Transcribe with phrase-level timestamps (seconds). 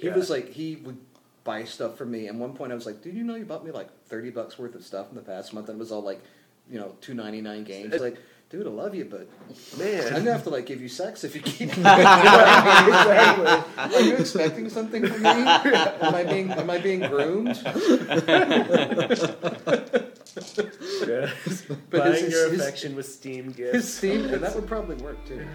[0.00, 0.14] He Yeah.
[0.16, 0.96] was like he would
[1.44, 2.26] buy stuff for me.
[2.28, 4.58] And one point I was like, "Did you know you bought me like thirty bucks
[4.58, 6.20] worth of stuff in the past month?" And it was all like,
[6.70, 7.92] you know, two ninety nine games.
[7.92, 8.16] He's like,
[8.50, 9.28] dude, I love you, but
[9.78, 10.06] Man.
[10.08, 11.68] I'm gonna have to like give you sex if you keep.
[11.78, 13.46] exactly.
[13.78, 15.28] Are you expecting something from me?
[15.30, 17.60] Am I being Am I being groomed?
[21.90, 23.88] But Buying his- your his- affection with Steam His gifts.
[23.94, 25.46] Steam, and that would probably work too.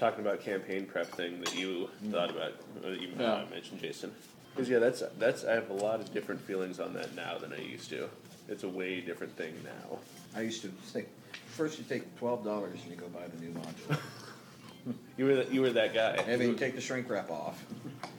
[0.00, 2.52] Talking about campaign prep thing that you thought about.
[2.84, 3.44] uh, That you uh, Yeah.
[3.50, 4.12] mentioned, Jason.
[4.54, 7.52] Because yeah, that's that's I have a lot of different feelings on that now than
[7.52, 8.08] I used to.
[8.48, 9.98] It's a way different thing now.
[10.34, 11.04] I used to say,
[11.46, 13.98] first you take twelve dollars and you go buy the new module,
[15.18, 16.16] You were the, you were that guy.
[16.26, 17.62] and then you take the shrink wrap off.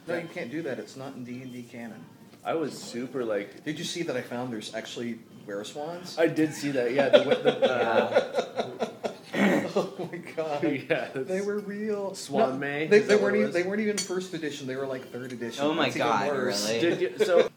[0.08, 0.80] No, you can't do that.
[0.80, 2.06] It's not in D and D canon.
[2.46, 3.66] I was super like.
[3.66, 6.18] Did you see that I found there's actually were swans?
[6.18, 6.94] I did see that.
[6.94, 7.10] Yeah.
[7.10, 7.72] The, the,
[9.06, 9.11] uh,
[9.76, 10.64] oh my god.
[10.64, 11.10] yeah.
[11.14, 12.16] They were real.
[12.16, 12.88] Swan No, May?
[12.88, 13.52] They, they weren't even.
[13.52, 14.68] They weren't even first edition.
[14.68, 15.64] They were like third edition.
[15.64, 16.68] Oh my That's even God, worse.
[16.68, 16.80] really?
[16.82, 17.51] Did you, so, god,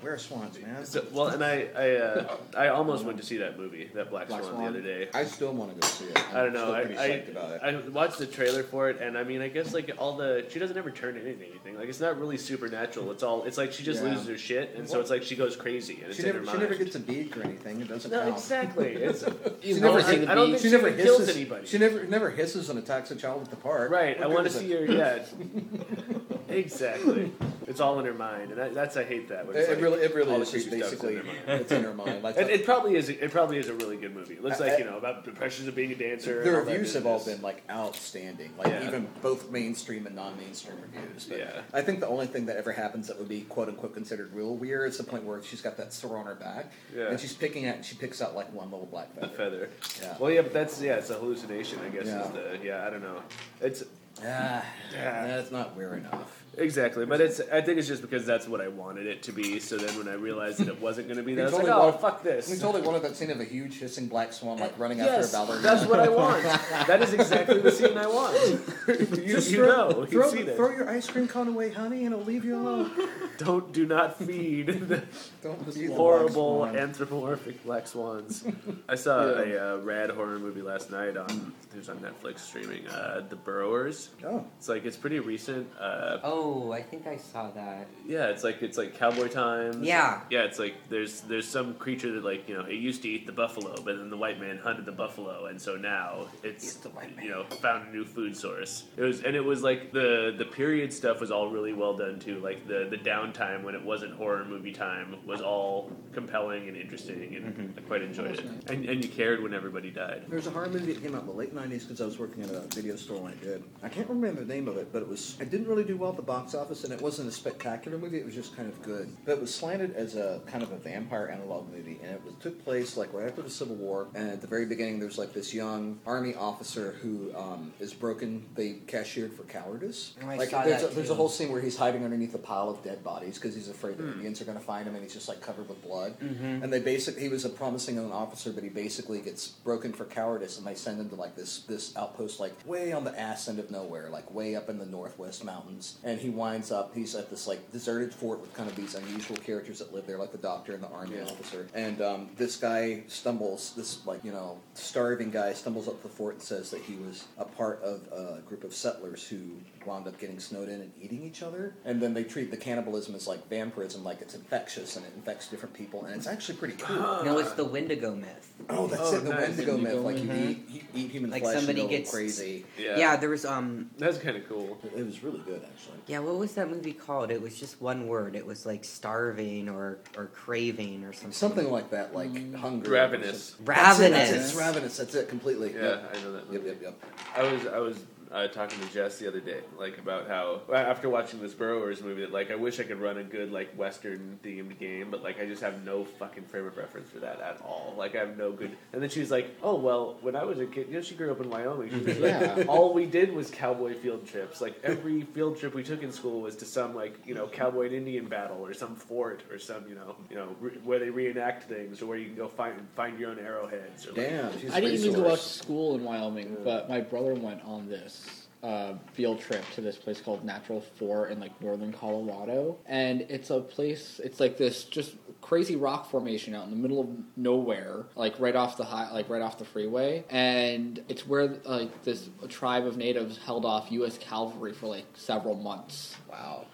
[0.00, 0.84] where are swans, man?
[0.84, 4.28] so well, and I I uh, I almost went to see that movie, that Black,
[4.28, 4.62] Black Swan, Swan?
[4.64, 5.08] the other day.
[5.14, 6.18] I still want to go see it.
[6.30, 6.64] I'm I don't know.
[6.66, 7.60] Still I, I, psyched about it.
[7.62, 10.58] I watched the trailer for it, and I mean, I guess like all the she
[10.58, 11.76] doesn't ever turn into anything.
[11.76, 13.10] Like it's not really supernatural.
[13.10, 13.44] It's all.
[13.44, 14.10] It's like she just Yeah.
[14.10, 16.46] loses her shit, and so it's like she goes crazy, and it's she in never,
[16.46, 17.80] she never gets a beak or anything.
[17.80, 18.34] It doesn't no, count.
[18.34, 18.94] exactly.
[18.94, 19.24] It's,
[19.62, 21.36] She I never, think- I don't think she she never even kills hisses.
[21.36, 21.66] anybody.
[21.66, 23.90] She never never hisses and attacks a child at the park.
[23.90, 24.18] right.
[24.18, 24.84] What I want to see her.
[24.86, 25.22] Yeah,
[26.50, 27.32] exactly.
[27.66, 29.46] It's all in her mind, and I, that's I hate that.
[29.46, 31.28] when it's It, it really, it really is just in basically mind.
[31.46, 32.22] it's in her mind.
[32.24, 33.08] Like It, it probably is.
[33.08, 34.34] It probably is a really good movie.
[34.34, 36.42] It looks I- like you know about the pressures of being a dancer.
[36.42, 38.86] the that reviews have all been like outstanding, like Yeah.
[38.88, 41.26] even both mainstream and non-mainstream reviews.
[41.26, 41.60] But Yeah.
[41.72, 44.56] I think the only thing that ever happens that would be quote unquote considered real
[44.56, 47.08] weird is the point where she's got that sore on her back, Yeah.
[47.10, 49.36] and she's picking at, and she picks out like one little black a feather.
[49.36, 49.68] feather.
[50.02, 50.16] Yeah.
[50.18, 51.78] Well, yeah, but that's yeah, it's a hallucination.
[51.84, 52.24] I guess Yeah.
[52.26, 52.84] is the yeah.
[52.86, 53.22] I don't know.
[53.60, 53.84] It's
[54.22, 55.26] Ah, Yeah.
[55.28, 56.42] that's not weird enough.
[56.60, 57.40] Exactly, but it's.
[57.52, 59.58] I think it's just because that's what I wanted it to be.
[59.60, 61.66] So then when I realized that it wasn't going to be that, I was like,
[61.68, 64.78] oh want- fuck We totally wanted that scene of a huge hissing black swan like
[64.78, 65.62] running Yes, after a ballerina.
[65.62, 66.42] that's what I want.
[66.86, 68.36] that is exactly the scene I want.
[68.88, 70.56] you, Just you throw, know, throw, it.
[70.56, 72.90] throw your ice cream cone away, honey, and it'll leave you alone.
[73.38, 75.02] Don't do not feed the
[75.42, 78.44] Don't the horrible black anthropomorphic black swans.
[78.88, 82.86] I saw a uh, rad horror movie last night on it was on Netflix streaming.
[82.88, 84.10] Uh, the Burrowers.
[84.24, 85.68] Oh, It's like it's pretty recent.
[85.78, 87.86] Uh, Oh, I think I saw that.
[88.06, 89.76] yeah, it's like it's like cowboy times.
[89.86, 90.20] Yeah.
[90.30, 93.26] Yeah, it's like there's there's some creature that like you know it used to eat
[93.26, 96.74] the buffalo, but then the white man hunted the buffalo, and so now it's It's
[96.76, 97.24] the white man.
[97.24, 98.84] you know found a new food source.
[98.96, 102.18] It was and it was like the the period stuff was all really well done
[102.18, 102.40] too.
[102.40, 107.34] Like the the downtime when it wasn't horror movie time was all compelling and interesting,
[107.36, 107.78] and Mm-hmm.
[107.78, 108.44] I quite enjoyed it.
[108.70, 110.24] And and you cared when everybody died.
[110.28, 112.42] There's a horror movie that came out in the late '90s because I was working
[112.42, 113.62] at a video store when I did.
[113.82, 115.36] I can't remember the name of it, but it was.
[115.40, 118.18] It didn't really do well at the box office, and it wasn't a spectacular movie.
[118.18, 119.14] It was just kind of good.
[119.24, 122.34] But it was slanted as a kind of a vampire analog movie, and it was,
[122.40, 124.08] took place like right after the Civil War.
[124.14, 128.46] And at the very beginning, there's like this young army officer who um, is broken.
[128.54, 130.14] They cashiered for cowardice.
[130.22, 132.34] Oh, I like saw there's that a, there's a whole scene where he's hiding underneath
[132.34, 134.94] a pile of dead bodies because he's afraid the Indians are going to find him,
[134.94, 136.18] and he's just like covered with blood.
[136.20, 136.62] Mm-hmm.
[136.62, 140.04] And they basically he was a promising young officer, but he basically gets broken for
[140.04, 143.48] cowardice, and they send him to like this this outpost like way on the ass
[143.48, 145.98] end of nowhere, like way up in the northwest mountains.
[146.04, 149.36] And he winds up he's at this like deserted fort with kind of these unusual
[149.38, 151.24] characters that live there, like the doctor and the army Yeah.
[151.24, 151.66] officer.
[151.74, 156.14] And um, this guy stumbles, this like you know starving guy stumbles up to the
[156.14, 159.38] fort and says that he was a part of a group of settlers who
[159.86, 161.74] wound up getting snowed in and eating each other.
[161.84, 165.48] And then they treat the cannibalism as like vampirism, like it's infectious and it infects
[165.48, 166.96] different people, and it's actually pretty cool.
[167.24, 168.52] No, it's the Wendigo myth.
[168.68, 169.24] Oh, that's Oh, it.
[169.24, 169.48] The nice.
[169.48, 169.94] Wendigo myth.
[170.04, 170.50] Like you Mhm.
[170.50, 172.64] eat, you eat human Like flesh somebody and go gets- crazy.
[172.78, 174.78] Yeah, Yeah, there was um that's kind of cool.
[174.96, 175.98] It was really good, actually.
[176.06, 177.30] yeah, what was that movie called?
[177.30, 178.36] It was just one word.
[178.36, 181.32] It was like starving or or craving or something.
[181.32, 182.88] Something like that, like hunger.
[182.90, 183.50] or Ravenous.
[183.56, 183.66] something.
[183.66, 184.34] That's it, that's it.
[184.34, 184.50] Ravenous.
[184.50, 184.96] It's ravenous.
[184.96, 185.72] That's it completely.
[185.74, 186.16] Yeah, Yep.
[186.16, 186.52] I know that.
[186.52, 186.62] Yep.
[186.66, 186.82] Yep.
[186.82, 187.04] Yep.
[187.36, 187.96] I was I was
[188.32, 192.20] uh, talking to Jess the other day, like about how after watching this Burrowers movie,
[192.20, 195.40] that like I wish I could run a good like Western themed game, but like
[195.40, 197.94] I just have no fucking frame of reference for that at all.
[197.98, 198.76] Like I have no good.
[198.92, 201.32] And then she's like, "Oh well, when I was a kid, you know, she grew
[201.32, 201.90] up in Wyoming.
[201.90, 202.64] She was like, Yeah.
[202.68, 204.60] all we did was cowboy field trips.
[204.60, 207.86] Like every field trip we took in school was to some like you know cowboy
[207.86, 211.10] and Indian battle or some fort or some you know you know re- where they
[211.10, 214.06] reenact things or where you can go find find your own arrowheads.
[214.06, 215.42] Or, like, Damn, she's I didn't even go out to resource.
[215.50, 218.19] school in Wyoming, but my brother went on this
[218.62, 223.50] uh, field trip to this place called Natural Fort in like northern Colorado, and it's
[223.50, 224.20] a place.
[224.22, 228.54] It's like this just crazy rock formation out in the middle of nowhere, like right
[228.54, 232.96] off the high, like right off the freeway, and it's where like this tribe of
[232.98, 234.18] natives held off U.S.
[234.18, 236.16] cavalry for like several months.
[236.30, 236.66] Wow.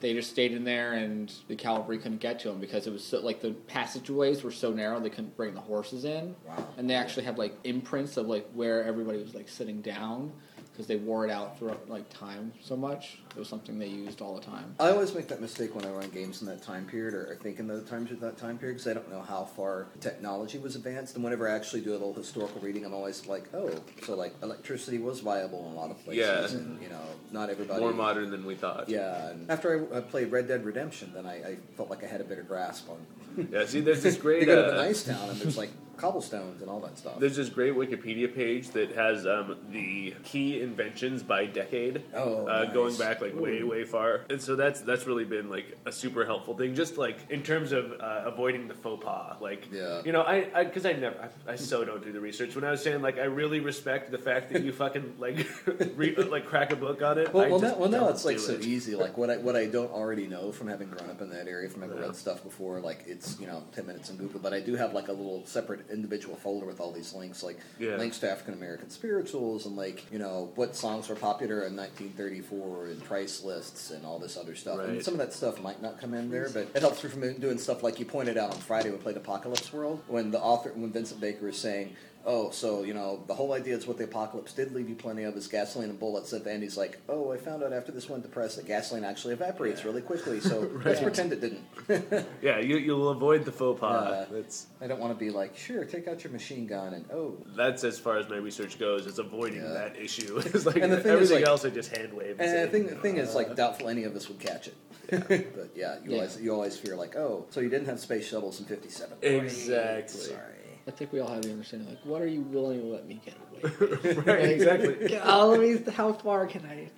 [0.00, 3.04] They just stayed in there, and the cavalry couldn't get to them because it was
[3.04, 6.36] so, like the passageways were so narrow they couldn't bring the horses in.
[6.46, 6.66] Wow.
[6.76, 10.32] And they actually had like imprints of like where everybody was like sitting down
[10.72, 13.18] because they wore it out throughout like time so much.
[13.30, 14.74] It was something they used all the time.
[14.80, 17.58] I always make that mistake when I run games in that time period, or think
[17.58, 20.76] in the times of that time period, because I don't know how far technology was
[20.76, 21.14] advanced.
[21.14, 23.70] And whenever I actually do a little historical reading, I'm always like, oh,
[24.04, 26.58] so like electricity was viable in a lot of places, Yeah.
[26.58, 27.00] and you know,
[27.30, 27.80] not everybody.
[27.80, 28.88] more modern than we thought.
[28.88, 32.06] Yeah, and after I, I played Red Dead Redemption, then I, I felt like I
[32.06, 33.46] had a better grasp on.
[33.52, 34.40] Yeah, see, there's this great.
[34.40, 37.18] you go to uh, the nice town, and there's like cobblestones and all that stuff.
[37.18, 42.64] There's this great Wikipedia page that has um, the key inventions by decade, Oh, uh,
[42.64, 42.72] nice.
[42.74, 46.24] going back like way way far, and so that's that's really been like a super
[46.24, 49.36] helpful thing, just like in terms of uh, avoiding the faux pas.
[49.40, 50.02] Like, Yeah.
[50.04, 52.54] you know, I because I, never, I, I so don't do the research.
[52.54, 55.46] When I was saying like I really respect the fact that you fucking like
[55.96, 57.32] re, like crack a book on it.
[57.34, 58.94] Well, I well, now, well, now it's like do so easy.
[58.94, 61.68] Like what I what I don't already know from having grown up in that area,
[61.68, 62.04] from having Yeah.
[62.06, 62.80] read stuff before.
[62.80, 65.44] Like it's you know ten minutes in Google, but I do have like a little
[65.46, 67.96] separate individual folder with all these links, like Yeah.
[67.96, 72.86] links to African American spirituals and like you know what songs were popular in 1934
[72.86, 74.80] and price lists and all this other stuff.
[74.80, 77.32] And some of that stuff might not come in there, but it helps you from
[77.38, 80.40] doing stuff like you pointed out on Friday when we played Apocalypse World when the
[80.40, 81.94] author when Vincent Baker is saying.
[82.26, 85.22] Oh, so you know the whole idea is what the apocalypse did leave you plenty
[85.24, 86.32] of is gasoline and bullets.
[86.34, 89.84] And Andy's like, "Oh, I found out after this went depressed that gasoline actually evaporates
[89.84, 90.38] really quickly.
[90.40, 91.64] So let's pretend it didn't."
[92.42, 94.26] Yeah, you, you'll avoid the faux pas.
[94.30, 94.36] Yeah.
[94.36, 97.36] That's I don't want to be like, "Sure, take out your machine gun," and oh,
[97.56, 99.06] that's as far as my research goes.
[99.06, 99.68] Is avoiding Yeah.
[99.72, 100.38] that issue.
[100.44, 102.36] It's like And the thing is, everything like- else, I just hand wave.
[102.38, 104.68] And say, the thing, the thing is, uh, like, doubtful any of us would catch
[104.68, 104.74] it.
[105.10, 106.16] but yeah, you Yeah.
[106.18, 109.16] always you always fear like, oh, so you didn't have space shuttles in '57.
[109.22, 110.20] Exactly.
[110.20, 110.38] Sorry.
[110.86, 113.20] I think we all have the understanding like, what are you willing to let me
[113.24, 113.74] get away?
[114.02, 114.26] with?
[114.26, 115.08] right, exactly.
[115.24, 116.90] let me, how far can I?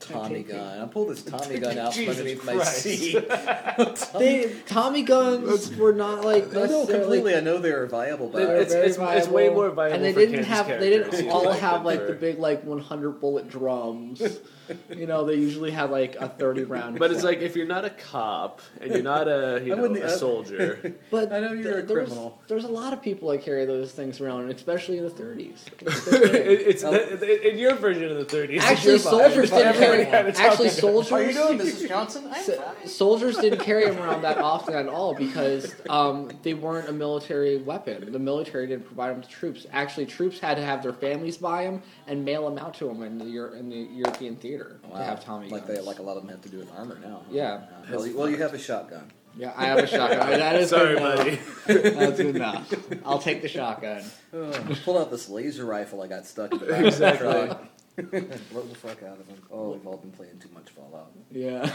[0.00, 0.80] Tommy gun.
[0.80, 2.82] I pulled this Tommy gun out from underneath my Christ.
[2.82, 3.28] seat.
[4.18, 7.34] They, Tommy guns were not like I know completely.
[7.34, 9.94] I know they were viable, but They were It's- very it's- it's way more viable
[9.96, 10.80] and they for didn't Kansas have.
[10.80, 14.20] They didn't all have than like the big like 100 bullet drums.
[14.90, 16.98] You know, they usually have like a 30 round.
[16.98, 19.94] But it's like if you're not a cop and you're not a you I know
[19.94, 22.40] a soldier, But I know you're th- a criminal.
[22.48, 25.66] There's a lot of people that carry those things around, especially in the 30s.
[26.12, 26.90] it, it's Oh.
[26.92, 28.60] the, in your version of the 30s.
[28.60, 29.10] Actually, you're fine.
[29.12, 30.04] soldiers didn't Everybody carry.
[30.04, 31.10] had a Tommy Actually, soldiers.
[31.10, 31.88] How you doing, Mrs.
[31.88, 32.24] Johnson?
[32.32, 36.88] I'm So- soldiers didn't carry them around that often at all because um, they weren't
[36.88, 38.12] a military weapon.
[38.12, 39.66] The military didn't provide them to troops.
[39.72, 43.02] Actually, troops had to have their families buy them and mail them out to them
[43.02, 43.24] in the
[43.58, 44.53] in the European theater
[44.88, 44.98] Wow.
[44.98, 45.78] to have Tommy like guns.
[45.78, 47.22] they, like a lot of them have to do with armor now.
[47.30, 47.52] Yeah.
[47.54, 47.60] Uh,
[47.90, 49.10] well, you, well, you have a shotgun.
[49.36, 50.20] yeah, I have a shotgun.
[50.20, 51.16] I mean, that is Sorry, good enough.
[51.16, 51.36] buddy.
[51.90, 52.74] That's good enough.
[53.04, 54.02] I'll take the shotgun.
[54.84, 57.26] Pull out this laser rifle I got stuck in the back Exactly.
[57.28, 58.50] of the truck.
[58.50, 59.36] Blow the fuck out of them.
[59.52, 61.12] Oh, we've all been playing too much Fallout.
[61.30, 61.72] Yeah.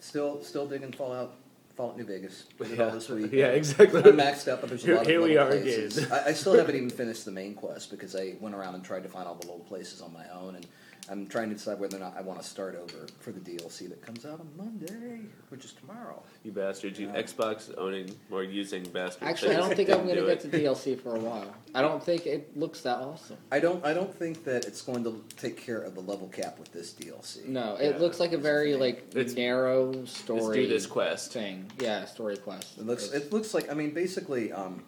[0.00, 1.32] Still, still digging Fallout.
[1.76, 2.44] Fallout New Vegas.
[2.58, 2.92] Did all Yeah.
[2.94, 3.32] this week.
[3.32, 4.00] yeah, exactly.
[4.02, 5.98] I'm maxed out, but there's a Here- lot here of we little are places.
[5.98, 6.12] again.
[6.12, 9.02] I, I still haven't even finished the main quest because I went around and tried
[9.02, 10.66] to find all the little places on my own, and
[11.08, 13.88] I'm trying to decide whether or not I want to start over for the DLC
[13.88, 15.20] that comes out on Monday,
[15.50, 16.20] which is tomorrow.
[16.42, 17.22] You bastards, you Yeah.
[17.22, 19.22] Xbox owning or using bastards.
[19.22, 20.50] Actually, I don't think I'm going to get it.
[20.50, 21.54] to DLC for a while.
[21.74, 23.36] I don't think it looks that awesome.
[23.52, 23.84] I don't.
[23.84, 26.92] I don't think that it's going to take care of the level cap with this
[26.92, 27.46] DLC.
[27.46, 27.98] No, it Yeah.
[28.00, 30.62] looks like a very like It's- narrow Let's story.
[30.62, 31.32] do this quest.
[31.32, 31.70] thing.
[31.80, 32.78] Yeah, story quest.
[32.78, 33.12] It looks.
[33.12, 33.70] It looks like.
[33.70, 34.82] I mean, basically, um,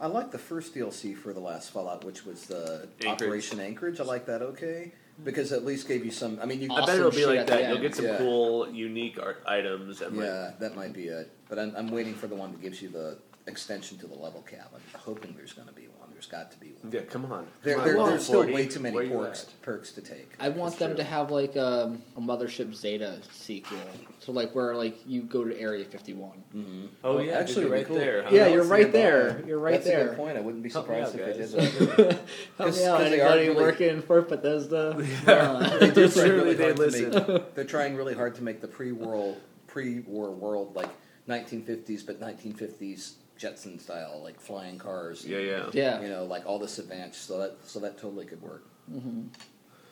[0.00, 3.22] I like the first DLC for the last Fallout, which was the Anchorage.
[3.22, 4.00] Operation Anchorage.
[4.00, 4.42] I like that.
[4.42, 4.92] Okay,
[5.24, 6.38] because at least gave you some.
[6.42, 6.72] I mean, you.
[6.72, 7.68] I bet it'll be like that.
[7.68, 8.18] You'll get some Yeah.
[8.18, 11.30] cool, unique art items and like Yeah, that might be it.
[11.48, 14.42] But I'm, I'm waiting for the one that gives you the extension to the level
[14.42, 14.72] cap.
[14.74, 15.91] I'm hoping there's going to be one.
[16.22, 16.92] There's got to be one.
[16.92, 17.46] Yeah, come on.
[17.64, 18.52] There, Come there, on, there's still 40.
[18.54, 19.62] way too many you perks, at?
[19.62, 20.32] perks to take.
[20.38, 20.96] I want That's them true.
[20.98, 23.76] to have like um, a Mothership Zeta sequel.
[24.20, 26.30] So like where like you go to Area 51.
[26.54, 26.86] Mm-hmm.
[27.02, 27.96] Oh yeah, actually, it'd be right cool.
[27.96, 28.22] there.
[28.22, 28.28] Huh?
[28.30, 29.42] Yeah, you're right it there.
[29.46, 30.08] You're right That's a there.
[30.10, 30.36] good point.
[30.36, 31.52] I wouldn't be Help me surprised out, if guys.
[31.52, 31.96] they did that.
[31.98, 32.20] Help
[32.58, 34.94] 'Cause- me out, 'cause they are anybody really- working for Bethesda?
[35.26, 37.10] They Uh, do try Surely really they hard to listen.
[37.32, 39.36] make- they're trying really hard to make the pre-war,
[39.66, 40.90] pre-war world like
[41.28, 45.26] 1950s, but 1950s Jetson style, like flying cars.
[45.26, 45.70] Yeah, yeah.
[45.72, 46.00] yeah.
[46.00, 47.26] You know, like all this advanced.
[47.26, 48.64] So that so that totally could work.
[48.88, 49.22] Mm-hmm.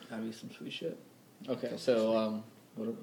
[0.09, 0.97] That'd be some sweet shit.
[1.49, 2.43] Okay, so um,
[2.75, 2.95] what,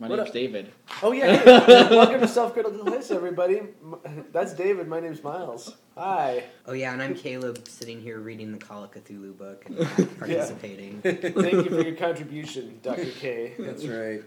[0.00, 0.34] my What name's up?
[0.34, 0.72] David.
[1.00, 1.36] Oh yeah.
[1.36, 3.58] hey, Welcome to Self Critical Hits, everybody.
[3.60, 4.88] M- That's David.
[4.88, 5.76] My name's Miles.
[5.96, 6.42] Hi.
[6.66, 10.18] Oh yeah, and I'm Caleb, sitting here reading the Call of Cthulhu book and not
[10.18, 11.02] participating.
[11.02, 13.52] Thank you for your contribution, Doctor K.
[13.60, 14.24] That's right.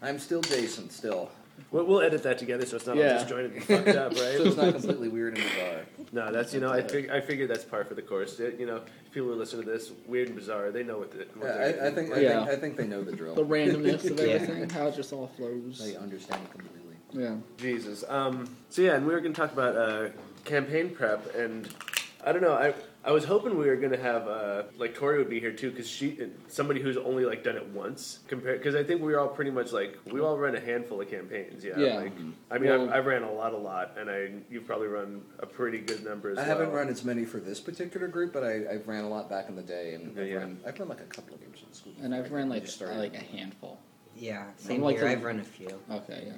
[0.00, 0.88] I'm still Jason.
[0.88, 1.30] Still,
[1.70, 3.12] We'll, we'll edit that together so it's not Yeah.
[3.14, 4.18] all disjointed and fucked up, right?
[4.36, 5.80] so it's not completely weird and bizarre.
[6.12, 8.38] No, that's you know I fig- I figured that's par for the course.
[8.40, 11.10] It- you know, if people who listen to this weird and bizarre, they know what
[11.12, 11.26] the.
[11.34, 12.38] What Yeah, they're I, I think I, Yeah.
[12.44, 13.34] think I think they know the drill.
[13.34, 14.34] The randomness of Yeah.
[14.34, 15.78] everything, how it just all flows.
[15.84, 16.78] They understand it completely.
[17.14, 17.36] Yeah.
[17.58, 18.04] Jesus.
[18.08, 20.08] Um, so yeah, and we were going to talk about uh,
[20.44, 21.68] campaign prep, and
[22.24, 22.52] I don't know.
[22.52, 22.74] I
[23.04, 25.70] I was hoping we were going to have uh, like Tori would be here too,
[25.70, 28.20] because she somebody who's only like done it once.
[28.28, 31.00] Compared, because I think we were all pretty much like we all run a handful
[31.00, 31.64] of campaigns.
[31.64, 31.78] Yeah.
[31.78, 31.96] Yeah.
[31.96, 32.12] Like,
[32.50, 35.22] I mean, Well- I've, I've ran a lot, a lot, and I you've probably run
[35.40, 36.44] a pretty good number as well.
[36.44, 36.58] I well.
[36.58, 39.48] haven't run as many for this particular group, but I, I've ran a lot back
[39.48, 40.34] in the day, and I've, yeah.
[40.36, 41.92] run, I've run like a couple of games in school.
[42.02, 42.98] And I've ran I like just started.
[42.98, 43.80] like a handful.
[44.16, 45.06] Yeah, same like here.
[45.06, 45.76] the- I've run a few.
[45.90, 46.34] Okay, yeah.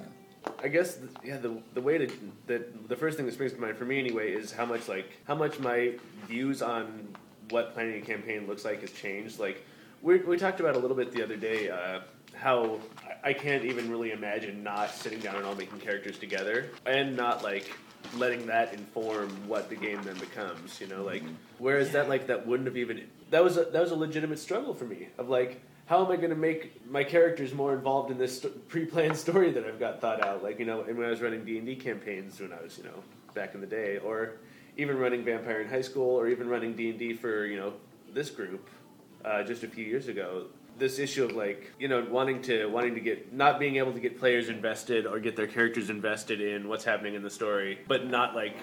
[0.63, 2.11] I guess th- yeah the the way to
[2.47, 5.11] that the first thing that springs to mind for me anyway is how much like
[5.25, 5.93] how much my
[6.27, 7.15] views on
[7.49, 9.39] what planning a campaign looks like has changed.
[9.39, 9.63] Like
[10.01, 12.01] we we talked about a little bit the other day uh,
[12.33, 12.79] how
[13.23, 17.43] I can't even really imagine not sitting down and all making characters together and not
[17.43, 17.71] like
[18.17, 20.79] letting that inform what the game then becomes.
[20.81, 21.23] You know, like
[21.59, 24.73] whereas that like that wouldn't have even that was a, that was a legitimate struggle
[24.73, 28.17] for me of like how am I going to make my characters more involved in
[28.17, 30.43] this st- pre-planned story that I've got thought out?
[30.43, 32.77] Like you know, and when I was running D and D campaigns when I was
[32.77, 34.37] you know back in the day, or
[34.77, 37.73] even running Vampire in high school, or even running D and D for you know
[38.13, 38.67] this group
[39.23, 40.47] uh, just a few years ago.
[40.77, 43.99] This issue of like you know wanting to wanting to get not being able to
[43.99, 48.07] get players invested or get their characters invested in what's happening in the story, but
[48.07, 48.57] not like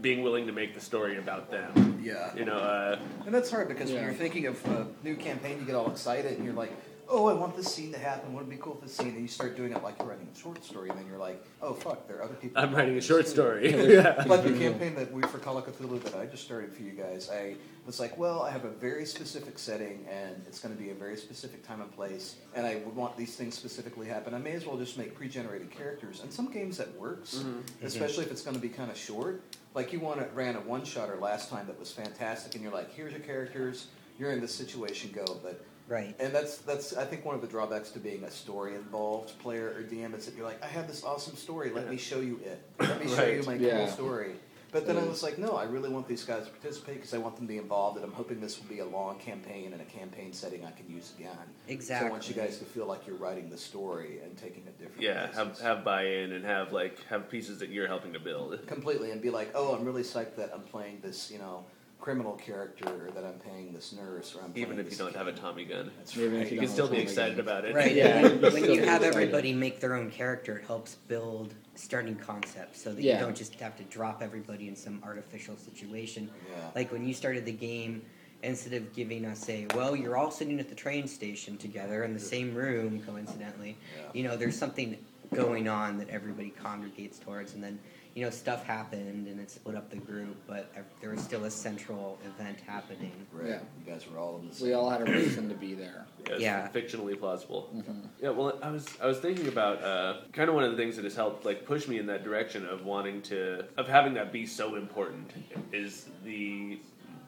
[0.00, 2.00] being willing to make the story about them.
[2.02, 2.34] Yeah.
[2.34, 3.96] You know, uh, And that's hard because Yeah.
[3.96, 6.72] when you're thinking of a new campaign, you get all excited and you're like,
[7.10, 8.32] oh, I want this scene to happen.
[8.32, 9.08] Wouldn't it be cool if this scene?
[9.08, 11.44] And you start doing it like you're writing a short story, and then you're like,
[11.60, 12.62] oh, fuck, there are other people.
[12.62, 13.70] I'm writing a short story.
[13.94, 14.24] yeah.
[14.26, 16.92] like the campaign that we for Call of Cthulhu that I just started for you
[16.92, 20.80] guys, I was like, well, I have a very specific setting and it's going to
[20.80, 24.32] be a very specific time and place, and I would want these things specifically happen.
[24.34, 26.20] I may as well just make pre-generated characters.
[26.22, 27.86] And some games that works, Mm-hmm.
[27.86, 29.42] especially if it's going to be kind of short.
[29.74, 32.92] Like you want to ran a one-shotter last time that was fantastic, and you're like,
[32.94, 33.86] here's your characters,
[34.18, 35.24] you're in this situation, go.
[35.42, 36.14] But Right.
[36.20, 39.74] and that's that's I think one of the drawbacks to being a story involved player
[39.76, 42.40] or DM is that you're like, I have this awesome story, let me show you
[42.44, 42.62] it.
[42.78, 43.78] Let me show you my Yeah.
[43.78, 44.32] cool story.
[44.72, 47.18] But then I was like, no, I really want these guys to participate because I
[47.18, 49.82] want them to be involved, and I'm hoping this will be a long campaign and
[49.82, 51.36] a campaign setting I can use again.
[51.66, 52.06] Exactly.
[52.06, 54.78] So I want you guys to feel like you're writing the story and taking it
[54.78, 55.02] different.
[55.02, 58.64] Yeah, have have buy-in and have like have pieces that you're helping to build.
[58.68, 61.64] completely and be like, oh, I'm really psyched that I'm playing this, you know,
[62.00, 64.98] criminal character, or that I'm playing this nurse, or I'm Even playing if you this
[64.98, 65.40] don't have a kid.
[65.40, 66.46] Tommy gun, That's Even if right.
[66.46, 67.46] you you don't can still have be Tommy excited gun.
[67.46, 67.74] about it.
[67.74, 67.94] Right.
[67.94, 72.16] Yeah, When, you're when you have everybody make their own character, it helps build starting
[72.16, 73.14] concepts so that Yeah.
[73.18, 76.30] you don't just have to drop everybody in some artificial situation.
[76.50, 76.70] Yeah.
[76.74, 78.02] Like when you started the game,
[78.42, 82.14] instead of giving us a, well, you're all sitting at the train station together in
[82.14, 84.02] the same room, coincidentally, Yeah.
[84.14, 84.96] you know, there's something
[85.34, 87.78] going on that everybody congregates towards, and then,
[88.14, 91.50] you know, stuff happened and it split up the group, but there was still a
[91.50, 93.12] central event happening.
[93.32, 93.50] Right.
[93.50, 93.58] Yeah.
[93.84, 94.68] You guys were all in the same.
[94.68, 96.06] We all had a reason to be there.
[96.26, 96.68] Yeah, it's Yeah.
[96.68, 97.70] fictionally plausible.
[97.74, 98.08] Mhm.
[98.20, 100.96] Yeah, well, I was I was thinking about uh, kind of one of the things
[100.96, 104.32] that has helped like push me in that direction of wanting to of having that
[104.32, 105.32] be so important
[105.72, 106.80] is the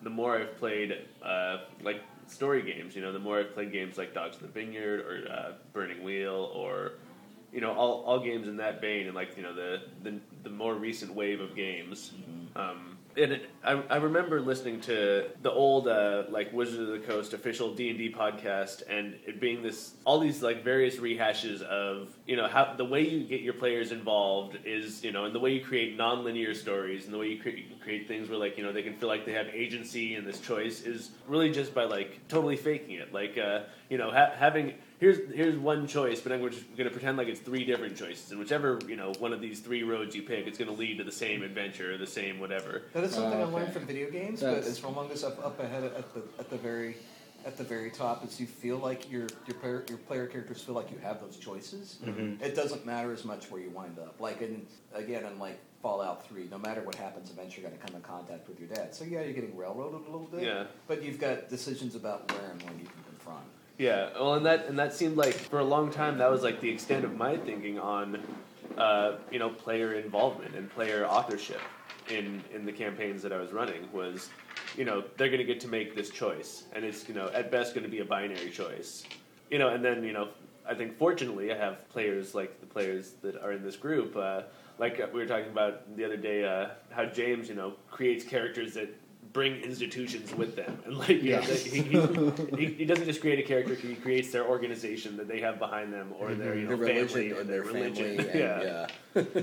[0.03, 3.97] the more I've played uh, like story games, you know, the more I've played games
[3.99, 6.93] like Dogs in the Vineyard or uh, Burning Wheel or
[7.53, 10.51] you know all, all games in that vein and like you know the the, the
[10.51, 12.13] more recent wave of games.
[12.57, 17.07] Um, and it, I, I remember listening to the old uh, like Wizards of the
[17.07, 21.61] Coast official D and D podcast, and it being this all these like various rehashes
[21.63, 25.35] of you know how the way you get your players involved is you know and
[25.35, 28.57] the way you create non-linear stories and the way you create, create things where like
[28.57, 31.75] you know they can feel like they have agency in this choice is really just
[31.75, 36.21] by like totally faking it, like uh, you know ha- having here's here's one choice,
[36.21, 39.33] but I'm going to pretend like it's three different choices, and whichever you know one
[39.33, 42.07] of these three roads you pick, it's going to lead to the same adventure, the
[42.07, 42.83] same whatever.
[42.93, 45.45] That is something Oh, I learned from video games, That's- but as long as up
[45.45, 46.97] up ahead at the at the very
[47.45, 50.77] at the very top, is you feel like your your player your player characters feel
[50.77, 51.99] like you have those choices.
[52.05, 52.43] Mm-hmm.
[52.43, 54.21] It doesn't matter as much where you wind up.
[54.21, 57.87] Like in again in like Fallout Three, no matter what happens, eventually you're going to
[57.87, 58.95] come in contact with your dad.
[58.95, 60.45] So yeah, you're getting railroaded a little bit.
[60.45, 60.67] Yeah.
[60.87, 63.43] But you've got decisions about where and when you can confront.
[63.79, 66.61] Yeah, well, and that and that seemed like for a long time that was like
[66.61, 68.23] the extent of my thinking on,
[68.77, 71.61] uh, you know, player involvement and player authorship
[72.09, 74.31] in in the campaigns that I was running was,
[74.77, 77.51] you know, they're going to get to make this choice, and it's you know at
[77.51, 79.05] best going to be a binary choice,
[79.51, 80.29] you know, and then you know
[80.67, 84.17] I think fortunately I have players like the players that are in this group.
[84.17, 84.43] Uh,
[84.79, 88.75] like we were talking about the other day, uh, how James, you know, creates characters
[88.75, 88.89] that
[89.33, 93.43] bring institutions with them, and like you know, he, he, he, doesn't just create a
[93.43, 97.07] character; he creates their organization that they have behind them, or their you know Their
[97.07, 98.21] family, or and their, their religion.
[98.21, 98.87] And, yeah.
[99.15, 99.43] yeah.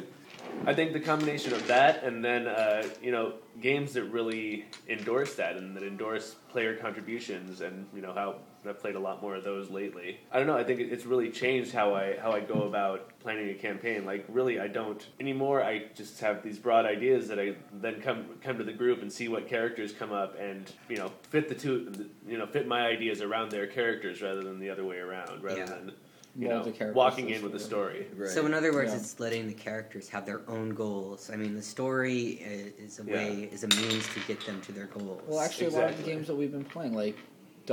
[0.65, 5.35] I think the combination of that and then uh, you know games that really endorse
[5.35, 8.35] that and that endorse player contributions and you know how
[8.67, 10.19] I've played a lot more of those lately.
[10.31, 10.57] I don't know.
[10.57, 14.05] I think it's really changed how I how I go about planning a campaign.
[14.05, 15.63] Like really, I don't anymore.
[15.63, 19.11] I just have these broad ideas that I then come come to the group and
[19.11, 22.85] see what characters come up and you know fit the two you know fit my
[22.87, 25.41] ideas around their characters rather than the other way around.
[25.41, 25.65] Rather Yeah.
[25.65, 25.91] than
[26.35, 28.07] you Mold know the walking in with a the story.
[28.15, 28.29] Right.
[28.29, 28.97] So in other words, Yeah.
[28.99, 31.31] it's letting the characters have their own goals.
[31.31, 33.13] I mean, the story i- is a Yeah.
[33.15, 35.23] way, is a means to get them to their goals.
[35.27, 37.15] Well, actually, a lot of the games that we've been playing, like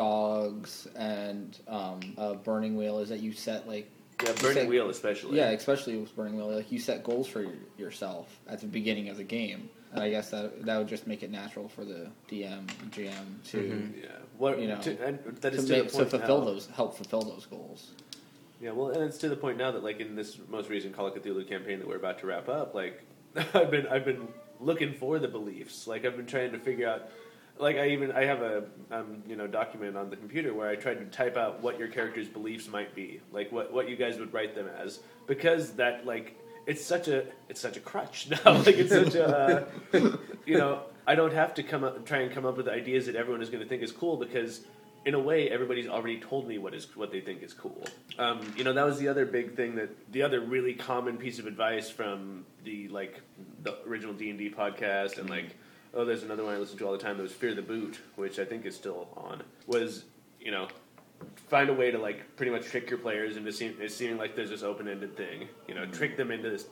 [0.07, 3.91] Dogs and um, uh, Burning Wheel, is that you set like
[4.23, 5.39] Yeah, Burning set- Wheel especially.
[5.39, 9.09] Yeah, especially with Burning Wheel, like you set goals for your, yourself at the beginning
[9.09, 12.09] of the game, and I guess that that would just make it natural for the
[12.31, 14.03] DM, GM to Mhm.
[14.03, 16.45] Yeah, what You know, to, and that to, to, make, to fulfill now.
[16.45, 17.93] those, help fulfill those goals.
[18.61, 21.07] Yeah, well, and it's to the point now that like in this most recent Call
[21.07, 23.03] of Cthulhu campaign that we're about to wrap up, like
[23.55, 24.29] I've been I've been
[24.61, 25.87] looking for the beliefs.
[25.87, 27.09] Like I've been trying to figure out.
[27.59, 30.77] Like I even I have a um, you know document on the computer where I
[30.77, 34.19] tried to type out what your character's beliefs might be, like what what you guys
[34.19, 36.37] would write them as, because that like
[36.67, 38.53] it's such a it's such a crutch now.
[38.59, 42.33] like it's such a uh, you know I don't have to come up try and
[42.33, 44.63] come up with ideas that everyone is going to think is cool because
[45.07, 47.83] in a way everybody's already told me what is what they think is cool.
[48.19, 51.39] Um, you know that was the other big thing that the other really common piece
[51.39, 53.21] of advice from the like
[53.63, 55.57] the original D and D podcast and like
[55.95, 58.01] oh there's another one I listen to all the time that was Fear the Boot
[58.17, 60.05] which I think is still on was
[60.41, 60.69] you know
[61.49, 64.51] find a way to like pretty much trick your players into it seeming like there's
[64.51, 65.49] this open-ended thing.
[65.69, 66.67] You know, trick them into this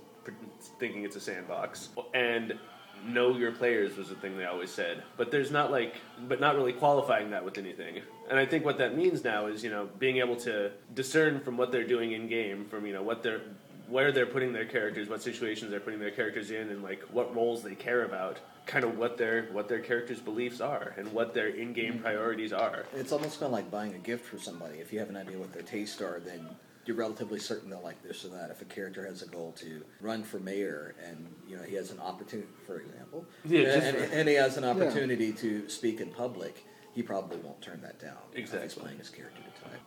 [0.78, 2.59] thinking it's a sandbox and
[3.06, 5.02] know your players was the thing they always said.
[5.16, 8.00] But there's not like, but not really qualifying that with anything.
[8.30, 11.56] And I think what that means now is you know being able to discern from
[11.56, 13.42] what they're doing in game, from you know what they're
[13.88, 17.34] where they're putting their characters, what situations they're putting their characters in, and like what
[17.34, 18.38] roles they care about.
[18.66, 22.02] Kind of what their what their characters' beliefs are and what their in-game mm-hmm.
[22.02, 22.86] priorities are.
[22.94, 24.78] It's almost kind of like buying a gift for somebody.
[24.78, 26.48] If you have an idea what their tastes are, then
[26.86, 28.50] you're relatively certain they'll like this or that.
[28.50, 31.90] If a character has a goal to run for mayor and you know he has
[31.90, 36.00] an opportunity, for example, Yeah, just and, for- and he has an opportunity to speak
[36.00, 38.16] in public, he probably won't turn that down.
[38.32, 39.80] If he's playing his character to type.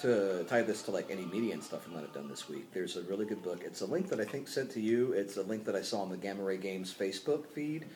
[0.00, 2.72] To tie this to like any media and stuff I might have done this week,
[2.72, 3.62] there's a really good book.
[3.64, 5.12] It's a link that I think sent to you.
[5.12, 7.86] It's a link that I saw on the Gamma Ray Games Facebook feed,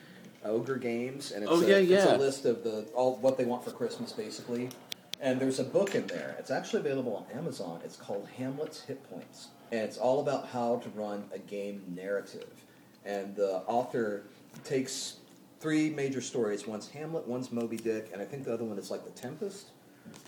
[0.44, 2.16] Ogre Games, and it's, Oh, a, yeah, it's yeah.
[2.16, 4.70] a list of the all what they want for Christmas, basically.
[5.20, 6.36] And there's a book in there.
[6.38, 7.80] It's actually available on Amazon.
[7.84, 12.48] It's called Hamlet's Hit Points, and it's all about how to run a game narrative.
[13.04, 14.22] And the author
[14.64, 15.16] takes
[15.60, 16.66] three major stories.
[16.68, 19.70] One's Hamlet, one's Moby Dick, and I think the other one is like The Tempest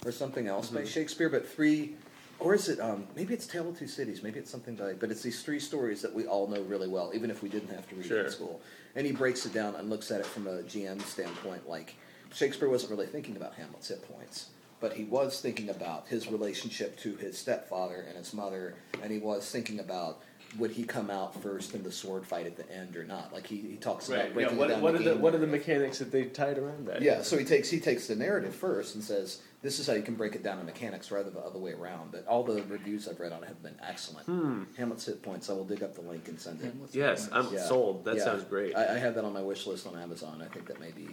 [0.04, 1.28] or something else by Shakespeare.
[1.28, 1.94] But three,
[2.40, 2.80] or is it?
[2.80, 4.24] Um, maybe it's Tale of Two Cities.
[4.24, 4.98] Maybe it's something like.
[4.98, 7.68] But it's these three stories that we all know really well, even if we didn't
[7.70, 8.60] have to read it in school.
[8.96, 11.68] And he breaks it down and looks at it from a GM standpoint.
[11.68, 11.94] Like
[12.32, 14.50] Shakespeare wasn't really thinking about Hamlet's hit points.
[14.80, 19.18] But he was thinking about his relationship to his stepfather and his mother, and he
[19.18, 20.22] was thinking about
[20.58, 23.32] would he come out first in the sword fight at the end or not.
[23.32, 24.28] Like he, he talks about Right.
[24.28, 24.34] Yeah.
[24.34, 26.24] breaking it What, down what to are the game what are the mechanics that they
[26.24, 27.02] tied around that?
[27.02, 30.02] Yeah, so he takes he takes the narrative first and says this is how you
[30.02, 32.10] can break it down in mechanics rather than the other way around.
[32.10, 34.26] But all the reviews I've read on it have been excellent.
[34.26, 34.64] Hmm.
[34.76, 35.48] Hamlet's hit points.
[35.50, 36.74] I will dig up the link and send it.
[36.92, 37.60] Yes, I'm Yeah.
[37.66, 38.04] sold.
[38.04, 38.24] That Yeah.
[38.24, 38.74] sounds great.
[38.76, 40.42] I, I have that on my wish list on Amazon.
[40.44, 41.08] I think that may be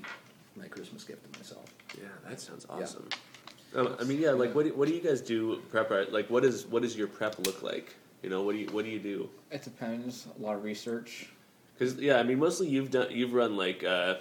[0.56, 1.66] my Christmas gift to myself.
[1.96, 3.08] yeah, that sounds awesome.
[3.76, 5.92] Um, I mean, yeah, like what do, what do you guys do prep?
[6.12, 7.94] Like, what is what does your prep look like?
[8.24, 9.30] You know, what do you what do you do?
[9.52, 10.28] It depends.
[10.40, 11.30] A lot of research.
[11.78, 14.16] Because yeah, I mean, mostly you've done you've run like uh,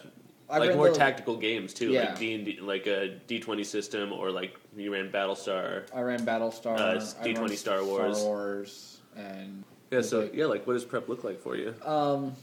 [0.51, 2.11] I like more the- tactical games too, Yeah.
[2.11, 5.85] like D and D, like a D twenty system, or like you ran Battlestar.
[5.95, 6.79] I ran Battlestar.
[6.79, 8.19] Uh, D20 Star Wars.
[8.19, 11.75] Star Wars, and Yeah, so yeah, like what does prep look like for you?
[11.85, 12.35] um,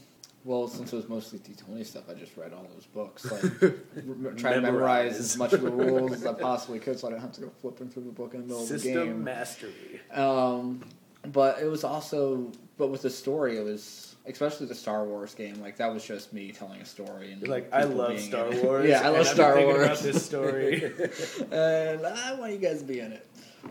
[0.44, 3.24] well, since it was mostly D twenty stuff, I just read all those books.
[3.30, 5.18] Like, r- try to memorize Memorize.
[5.20, 7.50] as much of the rules as I possibly could, so I didn't have to go
[7.62, 9.24] flipping through the book in the middle of the System game.
[9.24, 10.00] mastery.
[10.12, 10.84] Um,
[11.26, 15.60] but it was also, but with the story, it was especially the Star Wars game.
[15.60, 18.50] Like that was just me telling a story and like, I love Star.
[18.62, 18.88] Wars.
[18.88, 19.84] yeah, I love Star Wars.
[19.84, 20.82] About this story.
[21.50, 23.26] and I want you guys to be in it.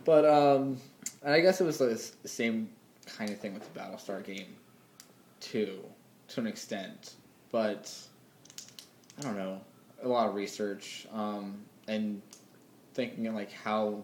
[0.05, 0.77] But um,
[1.23, 2.69] and I guess it was the s- the same
[3.05, 4.55] kind of thing with the Battlestar game,
[5.39, 5.79] too,
[6.29, 7.15] to an extent.
[7.51, 7.91] But
[9.19, 9.61] I don't know,
[10.01, 12.21] a lot of research um, and
[12.93, 14.03] thinking like how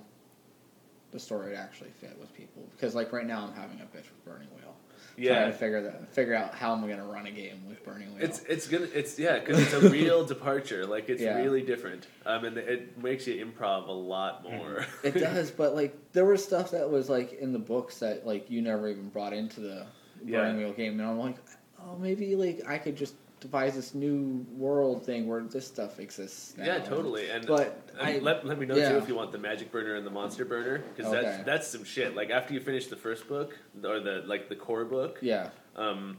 [1.12, 2.68] the story would actually fit with people.
[2.72, 4.76] Because like right now, I'm having a bitch with Burning Wheel.
[5.16, 7.84] Trying yeah, to figure that figure out how am I'm gonna run a game with
[7.84, 8.24] Burning Wheel.
[8.24, 10.86] it's it's gonna it's yeah because it's a real departure.
[10.86, 11.38] Like it's Yeah.
[11.42, 12.08] really different.
[12.26, 14.86] Um, and it makes you improv a lot more.
[15.04, 18.50] It does, but like there was stuff that was like in the books that like
[18.50, 19.88] you never even brought into the
[20.24, 20.40] Yeah.
[20.40, 21.36] Burning Wheel game, and I'm like,
[21.82, 26.56] oh, maybe like I could just devise this new world thing where this stuff exists.
[26.58, 26.66] Now.
[26.66, 27.30] Yeah, totally.
[27.30, 28.90] And, But and I- let, let me know yeah.
[28.90, 31.22] too if you want the magic burner and the monster burner because Okay.
[31.22, 32.16] that's that's some shit.
[32.16, 36.18] Like after you finish the first book or the like the core book, Yeah, um,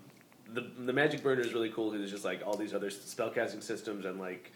[0.52, 3.62] the the magic burner is really cool because it's just like all these other spellcasting
[3.62, 4.52] systems and like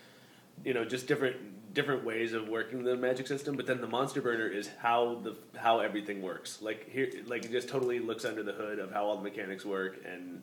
[0.65, 1.37] you know just different
[1.75, 3.57] different ways of working the magic system.
[3.57, 6.63] But then the monster burner is how the how everything works.
[6.63, 9.65] Like here, like it just totally looks under the hood of how all the mechanics
[9.67, 10.43] work and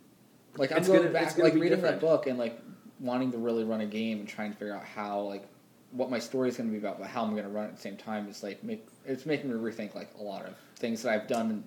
[0.58, 2.00] like I'm It's going gonna- back, like reading different.
[2.00, 2.60] that book and like
[3.00, 5.48] wanting to really run a game and trying to figure out how like
[5.92, 7.70] what my story is going to be about, but how I'm going to run it
[7.70, 10.54] at the same time is like make it's making me rethink like a lot of
[10.78, 11.64] things that I've done,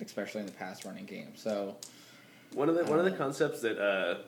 [0.00, 1.40] especially in the past running games.
[1.40, 1.76] So
[2.54, 4.18] One of the one of the Uh, concepts that uh,